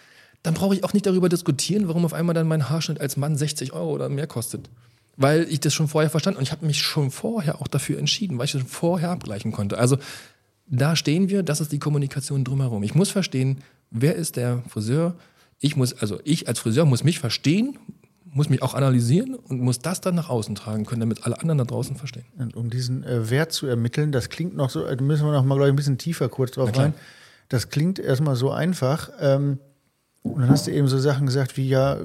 dann 0.43 0.55
brauche 0.55 0.75
ich 0.75 0.85
auch 0.85 0.95
nicht 0.95 1.07
darüber 1.07 1.29
diskutieren, 1.29 1.87
warum 1.87 2.05
auf 2.05 2.15
einmal 2.15 2.35
dann 2.35 2.49
mein 2.49 2.71
Haarschnitt 2.71 3.01
als 3.01 3.17
Mann 3.17 3.37
60 3.37 3.73
Euro 3.73 3.93
oder 3.93 4.09
mehr 4.09 4.27
kostet 4.27 4.71
weil 5.17 5.47
ich 5.49 5.61
das 5.61 5.75
schon 5.75 5.89
vorher 5.89 6.11
verstanden 6.11 6.39
und 6.39 6.45
ich 6.45 6.53
habe 6.53 6.67
mich 6.67 6.79
schon 6.79 7.11
vorher 7.11 7.61
auch 7.61 7.69
dafür 7.69 7.99
entschieden, 7.99 8.39
weil 8.39 8.47
ich 8.47 8.53
das 8.53 8.63
schon 8.63 8.71
vorher 8.71 9.11
abgleichen 9.11 9.53
konnte. 9.53 9.79
Also 9.79 9.99
da 10.67 10.97
stehen 10.97 11.29
wir, 11.29 11.43
das 11.43 11.61
ist 11.61 11.73
die 11.73 11.79
Kommunikation 11.79 12.45
drumherum. 12.45 12.83
Ich 12.83 12.95
muss 12.95 13.11
verstehen, 13.11 13.59
wer 13.91 14.15
ist 14.15 14.37
der 14.37 14.63
Friseur? 14.69 15.15
Ich 15.59 15.77
muss, 15.77 15.95
also 15.95 16.19
ich 16.25 16.49
als 16.49 16.59
Friseur 16.59 16.87
muss 16.87 17.05
mich 17.05 17.19
verstehen, 17.19 17.79
muss 18.25 18.49
mich 18.49 18.63
auch 18.63 18.75
analysieren 18.75 19.35
und 19.35 19.61
muss 19.61 19.81
das 19.81 20.01
dann 20.01 20.15
nach 20.15 20.31
außen 20.31 20.55
tragen 20.55 20.87
können, 20.87 21.01
damit 21.01 21.25
alle 21.25 21.39
anderen 21.39 21.59
da 21.59 21.65
draußen 21.65 21.97
verstehen. 21.97 22.25
Und 22.39 22.57
um 22.57 22.71
diesen 22.71 23.05
äh, 23.05 23.29
Wert 23.29 23.53
zu 23.53 23.67
ermitteln, 23.67 24.11
das 24.11 24.31
klingt 24.31 24.57
noch 24.57 24.71
so, 24.71 24.87
da 24.87 25.03
müssen 25.03 25.27
wir 25.27 25.33
noch 25.33 25.45
mal, 25.45 25.57
glaube 25.57 25.69
ich, 25.69 25.73
ein 25.75 25.77
bisschen 25.77 25.99
tiefer 25.99 26.31
kurz 26.31 26.53
drauf 26.53 26.77
rein. 26.77 26.95
Das 27.51 27.69
klingt 27.69 27.99
erstmal 27.99 28.37
so 28.37 28.51
einfach. 28.51 29.11
Ähm, 29.21 29.59
und 30.23 30.41
dann 30.41 30.49
hast 30.51 30.67
du 30.67 30.71
eben 30.71 30.89
so 30.89 30.99
Sachen 30.99 31.27
gesagt 31.27 31.59
wie, 31.59 31.69
ja, 31.69 31.99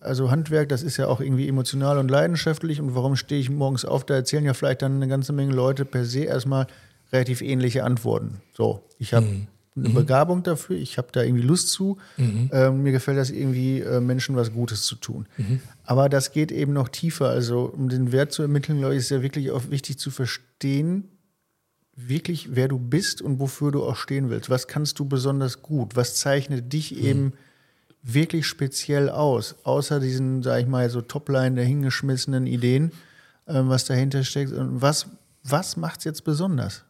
also 0.00 0.30
Handwerk, 0.30 0.68
das 0.68 0.82
ist 0.82 0.96
ja 0.96 1.08
auch 1.08 1.20
irgendwie 1.20 1.48
emotional 1.48 1.98
und 1.98 2.10
leidenschaftlich. 2.10 2.80
Und 2.80 2.94
warum 2.94 3.16
stehe 3.16 3.40
ich 3.40 3.50
morgens 3.50 3.84
auf? 3.84 4.04
Da 4.04 4.14
erzählen 4.14 4.44
ja 4.44 4.54
vielleicht 4.54 4.82
dann 4.82 4.96
eine 4.96 5.08
ganze 5.08 5.32
Menge 5.32 5.52
Leute 5.52 5.84
per 5.84 6.04
se 6.04 6.24
erstmal 6.24 6.66
relativ 7.12 7.40
ähnliche 7.40 7.84
Antworten. 7.84 8.40
So, 8.54 8.82
ich 8.98 9.14
habe 9.14 9.26
mhm. 9.26 9.46
eine 9.76 9.88
mhm. 9.88 9.94
Begabung 9.94 10.42
dafür, 10.42 10.76
ich 10.76 10.98
habe 10.98 11.08
da 11.12 11.22
irgendwie 11.22 11.44
Lust 11.44 11.70
zu. 11.70 11.98
Mhm. 12.16 12.50
Ähm, 12.52 12.82
mir 12.82 12.92
gefällt 12.92 13.18
das 13.18 13.30
irgendwie, 13.30 13.80
äh, 13.80 14.00
Menschen 14.00 14.36
was 14.36 14.52
Gutes 14.52 14.82
zu 14.82 14.96
tun. 14.96 15.26
Mhm. 15.36 15.60
Aber 15.84 16.08
das 16.08 16.32
geht 16.32 16.52
eben 16.52 16.72
noch 16.72 16.88
tiefer. 16.88 17.28
Also, 17.28 17.64
um 17.64 17.88
den 17.88 18.12
Wert 18.12 18.32
zu 18.32 18.42
ermitteln, 18.42 18.78
glaube 18.78 18.94
ich, 18.94 19.00
ist 19.00 19.10
ja 19.10 19.22
wirklich 19.22 19.50
auch 19.50 19.70
wichtig 19.70 19.98
zu 19.98 20.10
verstehen, 20.10 21.08
wirklich, 21.96 22.54
wer 22.54 22.68
du 22.68 22.78
bist 22.78 23.22
und 23.22 23.40
wofür 23.40 23.72
du 23.72 23.82
auch 23.82 23.96
stehen 23.96 24.28
willst. 24.28 24.50
Was 24.50 24.68
kannst 24.68 24.98
du 24.98 25.06
besonders 25.06 25.62
gut? 25.62 25.96
Was 25.96 26.16
zeichnet 26.16 26.72
dich 26.72 26.94
mhm. 26.94 27.04
eben 27.04 27.32
wirklich 28.02 28.46
speziell 28.46 29.10
aus, 29.10 29.56
außer 29.64 30.00
diesen, 30.00 30.42
sag 30.42 30.60
ich 30.60 30.66
mal, 30.66 30.88
so 30.90 31.00
Topline 31.00 31.56
der 31.56 31.64
hingeschmissenen 31.64 32.46
Ideen, 32.46 32.92
ähm, 33.48 33.68
was 33.68 33.84
dahinter 33.84 34.24
steckt. 34.24 34.52
Und 34.52 34.80
was, 34.80 35.06
was 35.42 35.76
macht 35.76 36.00
es 36.00 36.04
jetzt 36.04 36.24
besonders? 36.24 36.84